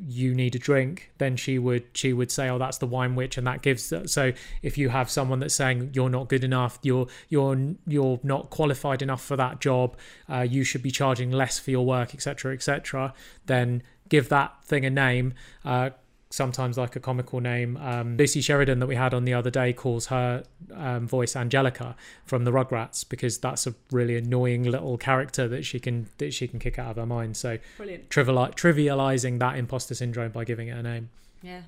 you 0.09 0.35
need 0.35 0.55
a 0.55 0.59
drink 0.59 1.11
then 1.19 1.37
she 1.37 1.59
would 1.59 1.85
she 1.95 2.13
would 2.13 2.31
say 2.31 2.49
oh 2.49 2.59
that's 2.59 2.79
the 2.79 2.87
wine 2.87 3.15
witch 3.15 3.39
and 3.39 3.47
that 3.47 3.63
gives 3.63 3.93
so 4.05 4.33
if 4.63 4.77
you 4.77 4.91
have 4.91 5.09
someone 5.09 5.39
that's 5.39 5.55
saying 5.55 5.91
you're 5.95 6.11
not 6.11 6.29
good 6.29 6.45
enough 6.45 6.79
you're 6.83 7.07
you're 7.29 7.75
you're 7.87 8.21
not 8.23 8.51
qualified 8.51 9.01
enough 9.01 9.23
for 9.23 9.37
that 9.37 9.61
job 9.61 9.97
uh, 10.29 10.41
you 10.41 10.65
should 10.65 10.83
be 10.83 10.91
charging 10.91 11.31
less 11.31 11.59
for 11.59 11.71
your 11.71 11.87
work 11.87 12.15
etc 12.15 12.53
etc 12.53 13.15
then 13.47 13.83
give 14.09 14.29
that 14.29 14.53
thing 14.65 14.85
a 14.85 14.91
name 14.91 15.33
uh, 15.65 15.89
sometimes 16.31 16.77
like 16.77 16.97
a 16.97 17.01
comical 17.01 17.41
name 17.41 17.77
um, 17.77 18.17
lucy 18.17 18.41
sheridan 18.41 18.81
that 18.81 18.87
we 18.87 18.97
had 18.97 19.15
on 19.15 19.25
the 19.25 19.33
other 19.33 19.51
day 19.51 19.73
calls 19.73 20.07
her 20.07 20.43
um, 20.75 21.07
voice 21.07 21.37
angelica 21.37 21.95
from 22.25 22.45
the 22.45 22.51
rugrats 22.51 23.09
because 23.09 23.39
that's 23.39 23.67
a 23.67 23.75
really 23.93 24.17
annoying 24.17 24.65
little 24.65 24.99
character 24.99 25.47
that 25.47 25.65
she 25.65 25.79
can 25.79 26.09
that 26.19 26.35
she 26.35 26.49
can 26.49 26.59
kick 26.59 26.79
out 26.79 26.91
of 26.91 26.97
her 26.97 27.07
mind 27.07 27.37
so 27.37 27.59
Brilliant. 27.77 28.11
triviali- 28.11 28.55
trivializing 28.55 29.39
that 29.39 29.57
imposter 29.57 29.95
syndrome 29.95 30.33
by 30.33 30.45
giving 30.45 30.69
it 30.69 30.77
a 30.77 30.83
name. 30.83 31.11
Yeah. 31.43 31.63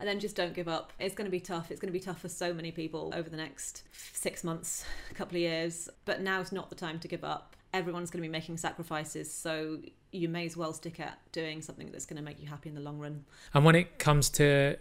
And 0.00 0.08
then 0.08 0.18
just 0.20 0.36
don't 0.36 0.54
give 0.54 0.68
up. 0.68 0.92
It's 0.98 1.14
going 1.14 1.26
to 1.26 1.30
be 1.30 1.40
tough. 1.40 1.70
It's 1.70 1.80
going 1.80 1.92
to 1.92 1.98
be 1.98 2.04
tough 2.04 2.20
for 2.20 2.28
so 2.28 2.52
many 2.52 2.72
people 2.72 3.12
over 3.14 3.30
the 3.30 3.36
next 3.36 3.84
six 4.12 4.42
months, 4.42 4.84
a 5.10 5.14
couple 5.14 5.36
of 5.36 5.40
years. 5.40 5.88
But 6.04 6.20
now's 6.20 6.52
not 6.52 6.68
the 6.68 6.74
time 6.74 6.98
to 7.00 7.08
give 7.08 7.24
up. 7.24 7.56
Everyone's 7.74 8.10
going 8.10 8.22
to 8.22 8.28
be 8.28 8.32
making 8.32 8.56
sacrifices. 8.56 9.30
So 9.30 9.80
you 10.12 10.28
may 10.28 10.46
as 10.46 10.56
well 10.56 10.72
stick 10.72 11.00
at 11.00 11.18
doing 11.32 11.60
something 11.60 11.90
that's 11.90 12.06
going 12.06 12.16
to 12.16 12.22
make 12.22 12.40
you 12.40 12.46
happy 12.46 12.70
in 12.70 12.74
the 12.74 12.80
long 12.80 12.98
run. 12.98 13.24
And 13.52 13.64
when 13.64 13.74
it 13.74 13.98
comes 13.98 14.30
to 14.30 14.76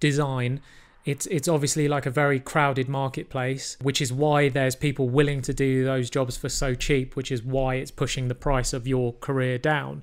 design, 0.00 0.60
it's 1.04 1.26
it's 1.26 1.48
obviously 1.48 1.88
like 1.88 2.06
a 2.06 2.10
very 2.10 2.40
crowded 2.40 2.88
marketplace, 2.88 3.76
which 3.82 4.00
is 4.00 4.12
why 4.12 4.48
there's 4.48 4.74
people 4.74 5.08
willing 5.08 5.42
to 5.42 5.52
do 5.52 5.84
those 5.84 6.08
jobs 6.08 6.36
for 6.36 6.48
so 6.48 6.74
cheap, 6.74 7.16
which 7.16 7.30
is 7.30 7.42
why 7.42 7.74
it's 7.76 7.90
pushing 7.90 8.28
the 8.28 8.34
price 8.34 8.72
of 8.72 8.86
your 8.86 9.12
career 9.14 9.58
down. 9.58 10.02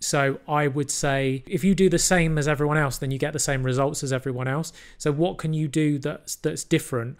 So 0.00 0.38
I 0.48 0.68
would 0.68 0.90
say 0.90 1.42
if 1.46 1.64
you 1.64 1.74
do 1.74 1.88
the 1.88 1.98
same 1.98 2.38
as 2.38 2.46
everyone 2.48 2.78
else, 2.78 2.98
then 2.98 3.10
you 3.10 3.18
get 3.18 3.32
the 3.32 3.38
same 3.38 3.62
results 3.62 4.02
as 4.02 4.12
everyone 4.12 4.48
else. 4.48 4.72
So 4.96 5.12
what 5.12 5.38
can 5.38 5.52
you 5.52 5.68
do 5.68 5.98
that's 5.98 6.36
that's 6.36 6.64
different? 6.64 7.16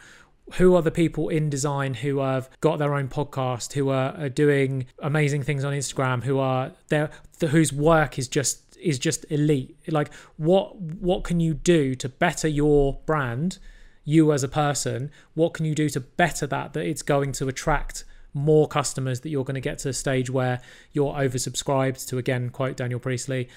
Who 0.55 0.75
are 0.75 0.83
the 0.83 0.91
people 0.91 1.29
in 1.29 1.51
design 1.51 1.95
who 1.95 2.19
have 2.19 2.49
got 2.61 2.79
their 2.79 2.95
own 2.95 3.09
podcast, 3.09 3.75
who 3.75 3.91
are, 3.91 4.15
are 4.19 4.29
doing 4.29 4.87
amazing 5.01 5.43
things 5.43 5.65
on 5.65 5.73
Instagram, 5.73 6.25
who 6.25 6.39
are 6.39 6.73
there, 6.89 7.11
whose 7.41 7.73
work 7.73 8.19
is 8.19 8.29
just 8.29 8.77
is 8.81 8.99
just 8.99 9.27
elite? 9.31 9.77
Like 9.89 10.13
what 10.37 10.81
what 10.81 11.25
can 11.25 11.41
you 11.41 11.55
do 11.55 11.95
to 11.97 12.09
better 12.09 12.49
your 12.49 12.99
brand, 13.07 13.59
you 14.05 14.33
as 14.33 14.43
a 14.43 14.49
person? 14.49 15.11
What 15.35 15.55
can 15.55 15.67
you 15.67 15.75
do 15.75 15.89
to 15.91 16.01
better 16.01 16.47
that 16.47 16.73
that 16.73 16.85
it's 16.85 17.03
going 17.03 17.33
to 17.33 17.49
attract 17.49 18.05
more 18.35 18.69
customers 18.69 19.21
that 19.21 19.31
you're 19.31 19.45
going 19.45 19.55
to 19.55 19.61
get 19.61 19.79
to 19.79 19.89
a 19.89 19.93
stage 19.93 20.31
where 20.31 20.61
you're 20.93 21.15
oversubscribed 21.15 22.07
to 22.07 22.19
again 22.19 22.51
quote 22.51 22.77
daniel 22.77 23.01
priestley 23.01 23.49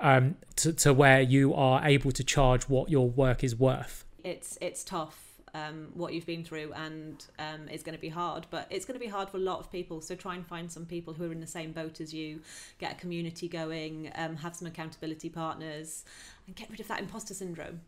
um, 0.00 0.36
to, 0.54 0.72
to 0.74 0.92
where 0.92 1.20
you 1.20 1.54
are 1.54 1.84
able 1.84 2.12
to 2.12 2.22
charge 2.22 2.68
what 2.68 2.88
your 2.90 3.08
work 3.08 3.42
is 3.42 3.56
worth 3.56 4.04
It's 4.24 4.58
it's 4.60 4.84
tough. 4.84 5.27
Um, 5.54 5.88
what 5.94 6.12
you've 6.12 6.26
been 6.26 6.44
through, 6.44 6.72
and 6.74 7.24
um, 7.38 7.68
it's 7.70 7.82
going 7.82 7.94
to 7.94 8.00
be 8.00 8.08
hard. 8.08 8.46
But 8.50 8.66
it's 8.70 8.84
going 8.84 8.98
to 8.98 9.04
be 9.04 9.10
hard 9.10 9.28
for 9.28 9.38
a 9.38 9.40
lot 9.40 9.60
of 9.60 9.70
people. 9.72 10.00
So 10.00 10.14
try 10.14 10.34
and 10.34 10.46
find 10.46 10.70
some 10.70 10.86
people 10.86 11.14
who 11.14 11.28
are 11.28 11.32
in 11.32 11.40
the 11.40 11.46
same 11.46 11.72
boat 11.72 12.00
as 12.00 12.12
you. 12.12 12.40
Get 12.78 12.92
a 12.92 12.94
community 12.96 13.48
going. 13.48 14.10
Um, 14.14 14.36
have 14.36 14.54
some 14.54 14.68
accountability 14.68 15.30
partners, 15.30 16.04
and 16.46 16.54
get 16.54 16.70
rid 16.70 16.80
of 16.80 16.88
that 16.88 17.00
imposter 17.00 17.34
syndrome. 17.34 17.80